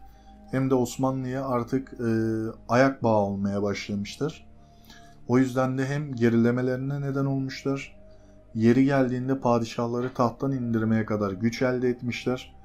hem 0.52 0.70
de 0.70 0.76
Osmanlı'ya 0.76 1.46
artık 1.46 1.94
e, 1.94 2.10
ayak 2.70 3.04
bağı 3.04 3.18
olmaya 3.18 3.64
başlamışlar. 3.64 4.48
O 5.28 5.38
yüzden 5.38 5.78
de 5.78 5.86
hem 5.86 6.16
gerilemelerine 6.16 7.02
neden 7.02 7.26
olmuşlar, 7.26 7.96
yeri 8.56 8.86
geldiğinde 8.86 9.40
padişahları 9.40 10.14
tahttan 10.14 10.52
indirmeye 10.52 11.06
kadar 11.06 11.32
güç 11.32 11.62
elde 11.62 11.90
etmişler. 11.90 12.59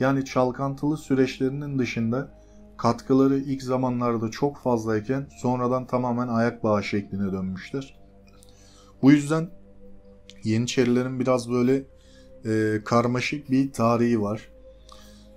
Yani 0.00 0.24
çalkantılı 0.24 0.96
süreçlerinin 0.96 1.78
dışında 1.78 2.38
katkıları 2.76 3.38
ilk 3.38 3.62
zamanlarda 3.62 4.30
çok 4.30 4.58
fazlayken 4.58 5.26
sonradan 5.38 5.86
tamamen 5.86 6.28
ayak 6.28 6.64
bağı 6.64 6.84
şekline 6.84 7.32
dönmüşler. 7.32 7.98
Bu 9.02 9.12
yüzden 9.12 9.50
Yeniçerilerin 10.44 11.20
biraz 11.20 11.50
böyle 11.50 11.84
e, 12.44 12.80
karmaşık 12.84 13.50
bir 13.50 13.72
tarihi 13.72 14.20
var. 14.20 14.48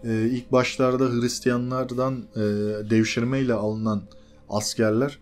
E, 0.04 0.24
ilk 0.24 0.52
başlarda 0.52 1.06
Hristiyanlardan 1.06 2.24
e, 2.36 2.40
devşirmeyle 2.90 3.54
alınan 3.54 4.04
askerler 4.50 5.20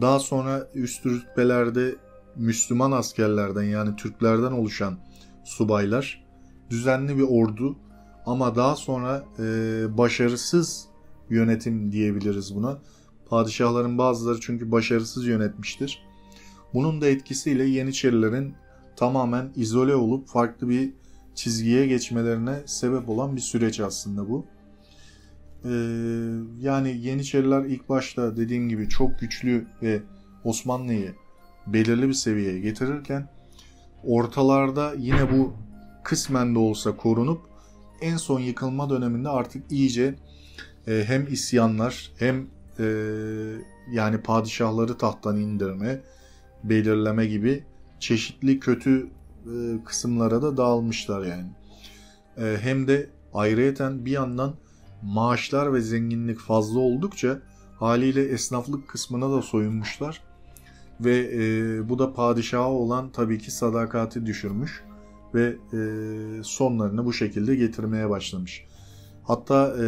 daha 0.00 0.18
sonra 0.18 0.68
üst 0.74 1.06
rütbelerde 1.06 1.94
Müslüman 2.36 2.92
askerlerden 2.92 3.62
yani 3.62 3.96
Türklerden 3.96 4.52
oluşan 4.52 4.98
subaylar 5.44 6.24
düzenli 6.70 7.16
bir 7.16 7.26
ordu 7.28 7.76
ama 8.26 8.56
daha 8.56 8.76
sonra 8.76 9.24
e, 9.38 9.44
başarısız 9.98 10.86
yönetim 11.30 11.92
diyebiliriz 11.92 12.56
buna. 12.56 12.78
Padişahların 13.28 13.98
bazıları 13.98 14.40
çünkü 14.40 14.72
başarısız 14.72 15.26
yönetmiştir. 15.26 16.02
Bunun 16.74 17.00
da 17.00 17.06
etkisiyle 17.06 17.64
Yeniçerilerin 17.64 18.54
tamamen 18.96 19.50
izole 19.56 19.94
olup 19.94 20.28
farklı 20.28 20.68
bir 20.68 20.92
çizgiye 21.34 21.86
geçmelerine 21.86 22.62
sebep 22.66 23.08
olan 23.08 23.36
bir 23.36 23.40
süreç 23.40 23.80
aslında 23.80 24.28
bu. 24.28 24.46
Ee, 25.64 25.70
yani 26.60 26.96
Yeniçeriler 27.00 27.64
ilk 27.64 27.88
başta 27.88 28.36
dediğim 28.36 28.68
gibi 28.68 28.88
çok 28.88 29.20
güçlü 29.20 29.66
ve 29.82 30.02
Osmanlı'yı 30.44 31.14
belirli 31.66 32.08
bir 32.08 32.12
seviyeye 32.12 32.60
getirirken 32.60 33.28
ortalarda 34.04 34.94
yine 34.98 35.32
bu 35.32 35.52
kısmen 36.04 36.54
de 36.54 36.58
olsa 36.58 36.96
korunup 36.96 37.49
en 38.00 38.16
son 38.16 38.40
yıkılma 38.40 38.90
döneminde 38.90 39.28
artık 39.28 39.72
iyice 39.72 40.14
e, 40.86 41.04
hem 41.06 41.26
isyanlar 41.32 42.12
hem 42.18 42.46
e, 42.78 42.84
yani 43.92 44.20
padişahları 44.20 44.98
tahttan 44.98 45.36
indirme, 45.36 46.00
belirleme 46.64 47.26
gibi 47.26 47.64
çeşitli 48.00 48.60
kötü 48.60 49.08
e, 49.46 49.84
kısımlara 49.84 50.42
da 50.42 50.56
dağılmışlar 50.56 51.26
yani. 51.26 51.48
E, 52.38 52.56
hem 52.60 52.88
de 52.88 53.10
ayrıyeten 53.34 54.04
bir 54.04 54.10
yandan 54.10 54.54
maaşlar 55.02 55.74
ve 55.74 55.80
zenginlik 55.80 56.38
fazla 56.38 56.80
oldukça 56.80 57.38
haliyle 57.78 58.24
esnaflık 58.24 58.88
kısmına 58.88 59.30
da 59.30 59.42
soyunmuşlar. 59.42 60.22
Ve 61.00 61.18
e, 61.18 61.88
bu 61.88 61.98
da 61.98 62.12
padişaha 62.12 62.70
olan 62.70 63.10
tabii 63.12 63.38
ki 63.38 63.50
sadakati 63.50 64.26
düşürmüş 64.26 64.84
ve 65.34 65.56
e, 65.72 65.80
sonlarını 66.42 67.04
bu 67.04 67.12
şekilde 67.12 67.56
getirmeye 67.56 68.10
başlamış. 68.10 68.64
Hatta 69.22 69.76
e, 69.78 69.84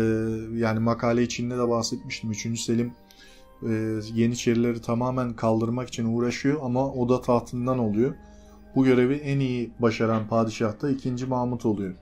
yani 0.54 0.78
makale 0.78 1.22
içinde 1.22 1.58
de 1.58 1.68
bahsetmiştim. 1.68 2.30
3. 2.30 2.60
Selim 2.60 2.92
e, 3.68 4.00
Yeniçerileri 4.14 4.80
tamamen 4.80 5.36
kaldırmak 5.36 5.88
için 5.88 6.04
uğraşıyor 6.04 6.60
ama 6.62 6.92
o 6.92 7.08
da 7.08 7.20
tahtından 7.20 7.78
oluyor. 7.78 8.14
Bu 8.74 8.84
görevi 8.84 9.14
en 9.14 9.40
iyi 9.40 9.70
başaran 9.78 10.28
padişah 10.28 10.82
da 10.82 10.90
2. 10.90 11.26
Mahmut 11.26 11.66
oluyor. 11.66 11.94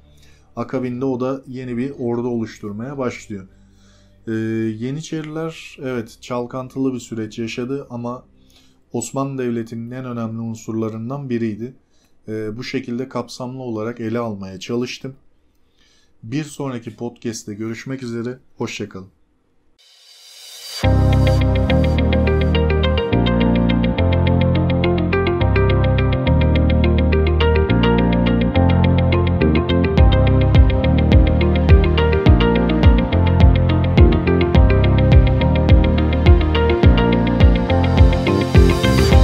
Akabinde 0.57 1.05
o 1.05 1.21
da 1.21 1.43
yeni 1.47 1.77
bir 1.77 1.91
ordu 1.99 2.29
oluşturmaya 2.29 2.99
başlıyor. 2.99 3.49
Ee, 4.27 4.33
Yeniçeriler 4.85 5.79
evet 5.83 6.19
çalkantılı 6.21 6.95
bir 6.95 7.01
süreç 7.01 7.39
yaşadı 7.39 7.87
ama 7.91 8.25
Osmanlı 8.93 9.43
Devleti'nin 9.43 9.91
en 9.91 10.05
önemli 10.05 10.41
unsurlarından 10.41 11.31
biriydi. 11.31 11.75
Ee, 12.31 12.57
bu 12.57 12.65
şekilde 12.65 13.09
kapsamlı 13.09 13.63
olarak 13.63 14.01
ele 14.01 14.19
almaya 14.19 14.61
çalıştım. 14.61 15.17
Bir 16.23 16.45
sonraki 16.45 16.97
podcast'te 16.97 17.55
görüşmek 17.55 18.03
üzere, 18.03 18.39
hoşçakalın. 18.57 19.20